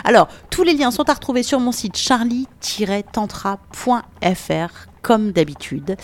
Alors, 0.03 0.27
tous 0.49 0.63
les 0.63 0.73
liens 0.73 0.91
sont 0.91 1.09
à 1.09 1.13
retrouver 1.13 1.43
sur 1.43 1.59
mon 1.59 1.71
site 1.71 1.97
charlie-tantra.fr 1.97 4.89
comme 5.01 5.31
d'habitude. 5.31 5.95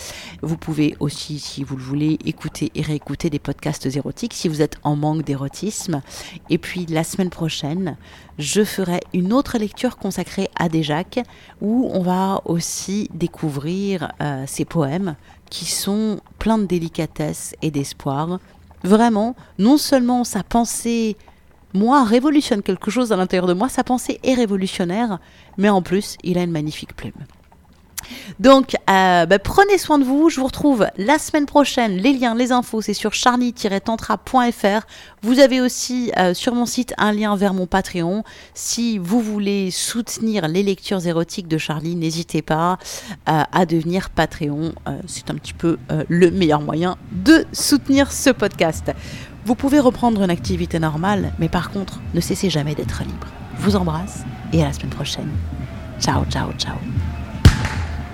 Vous 0.42 0.56
pouvez 0.56 0.96
aussi, 1.00 1.38
si 1.38 1.62
vous 1.62 1.76
le 1.76 1.82
voulez, 1.82 2.18
écouter 2.24 2.70
et 2.74 2.82
réécouter 2.82 3.30
des 3.30 3.38
podcasts 3.38 3.86
érotiques 3.94 4.34
si 4.34 4.48
vous 4.48 4.62
êtes 4.62 4.76
en 4.82 4.96
manque 4.96 5.22
d'érotisme. 5.22 6.02
Et 6.50 6.58
puis 6.58 6.86
la 6.86 7.04
semaine 7.04 7.30
prochaine, 7.30 7.96
je 8.38 8.64
ferai 8.64 9.00
une 9.12 9.32
autre 9.32 9.58
lecture 9.58 9.96
consacrée 9.96 10.48
à 10.58 10.68
Desjacques 10.68 11.20
où 11.60 11.88
on 11.92 12.02
va 12.02 12.40
aussi 12.44 13.08
découvrir 13.12 14.12
euh, 14.20 14.44
ses 14.46 14.64
poèmes 14.64 15.16
qui 15.50 15.66
sont 15.66 16.20
pleins 16.38 16.58
de 16.58 16.66
délicatesse 16.66 17.54
et 17.62 17.70
d'espoir. 17.70 18.40
Vraiment, 18.82 19.36
non 19.58 19.78
seulement 19.78 20.24
sa 20.24 20.42
pensée 20.42 21.16
moi, 21.74 22.04
révolutionne 22.04 22.62
quelque 22.62 22.90
chose 22.90 23.12
à 23.12 23.16
l'intérieur 23.16 23.46
de 23.46 23.54
moi, 23.54 23.68
sa 23.68 23.84
pensée 23.84 24.18
est 24.22 24.34
révolutionnaire, 24.34 25.18
mais 25.58 25.68
en 25.68 25.82
plus, 25.82 26.16
il 26.22 26.38
a 26.38 26.42
une 26.42 26.52
magnifique 26.52 26.96
plume. 26.96 27.12
Donc, 28.38 28.76
euh, 28.88 29.26
bah, 29.26 29.38
prenez 29.38 29.78
soin 29.78 29.98
de 29.98 30.04
vous. 30.04 30.30
Je 30.30 30.40
vous 30.40 30.46
retrouve 30.46 30.86
la 30.96 31.18
semaine 31.18 31.46
prochaine. 31.46 31.96
Les 31.96 32.12
liens, 32.12 32.34
les 32.34 32.52
infos, 32.52 32.80
c'est 32.80 32.94
sur 32.94 33.14
charlie-tantra.fr. 33.14 34.86
Vous 35.22 35.40
avez 35.40 35.60
aussi 35.60 36.12
euh, 36.16 36.34
sur 36.34 36.54
mon 36.54 36.66
site 36.66 36.94
un 36.98 37.12
lien 37.12 37.36
vers 37.36 37.54
mon 37.54 37.66
Patreon. 37.66 38.24
Si 38.54 38.98
vous 38.98 39.20
voulez 39.20 39.70
soutenir 39.70 40.48
les 40.48 40.62
lectures 40.62 41.04
érotiques 41.06 41.48
de 41.48 41.58
Charlie, 41.58 41.96
n'hésitez 41.96 42.42
pas 42.42 42.78
euh, 43.28 43.42
à 43.50 43.66
devenir 43.66 44.10
Patreon. 44.10 44.72
c'est 45.06 45.30
un 45.30 45.34
petit 45.34 45.54
peu 45.54 45.78
le 46.08 46.30
meilleur 46.30 46.60
moyen 46.60 46.96
de 47.12 47.44
soutenir 47.52 48.12
ce 48.12 48.30
podcast. 48.30 48.92
Vous 49.46 49.54
pouvez 49.54 49.78
reprendre 49.78 50.24
une 50.24 50.30
activité 50.30 50.80
normale, 50.80 51.32
mais 51.38 51.48
par 51.48 51.70
contre, 51.70 52.00
ne 52.14 52.20
cessez 52.20 52.50
jamais 52.50 52.74
d'être 52.74 53.04
libre. 53.04 53.28
Je 53.56 53.62
vous 53.62 53.76
embrasse 53.76 54.24
et 54.52 54.60
à 54.60 54.66
la 54.66 54.72
semaine 54.72 54.90
prochaine. 54.90 55.30
Ciao, 56.00 56.24
ciao, 56.24 56.50
ciao. 56.58 56.74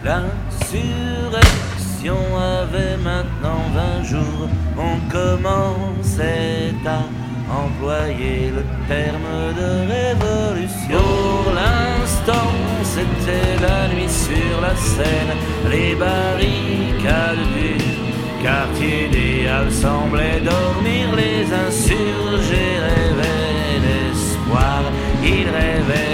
L'insurrection 0.05 2.18
avait 2.37 2.99
maintenant 2.99 3.62
20 3.72 4.03
jours, 4.05 4.47
on 4.76 5.01
commençait 5.11 6.74
à 6.85 7.07
employer 7.51 8.51
le 8.51 8.62
terme 8.87 9.55
de 9.57 9.87
révolution. 9.91 11.01
Pour 11.01 11.55
l'instant, 11.55 12.53
c'était 12.85 13.57
la 13.59 13.89
nuit 13.89 14.11
sur 14.11 14.61
la 14.61 14.76
scène, 14.76 15.35
les 15.70 15.95
barricades 15.95 17.39
du 17.57 17.82
quartier 18.43 19.07
idéal 19.07 19.70
semblait 19.70 20.40
dormir 20.40 21.14
les 21.16 21.45
insurgés 21.53 22.76
rêvaient 22.86 23.80
d'espoir, 23.84 24.82
ils 25.22 25.49
rêvaient 25.49 26.11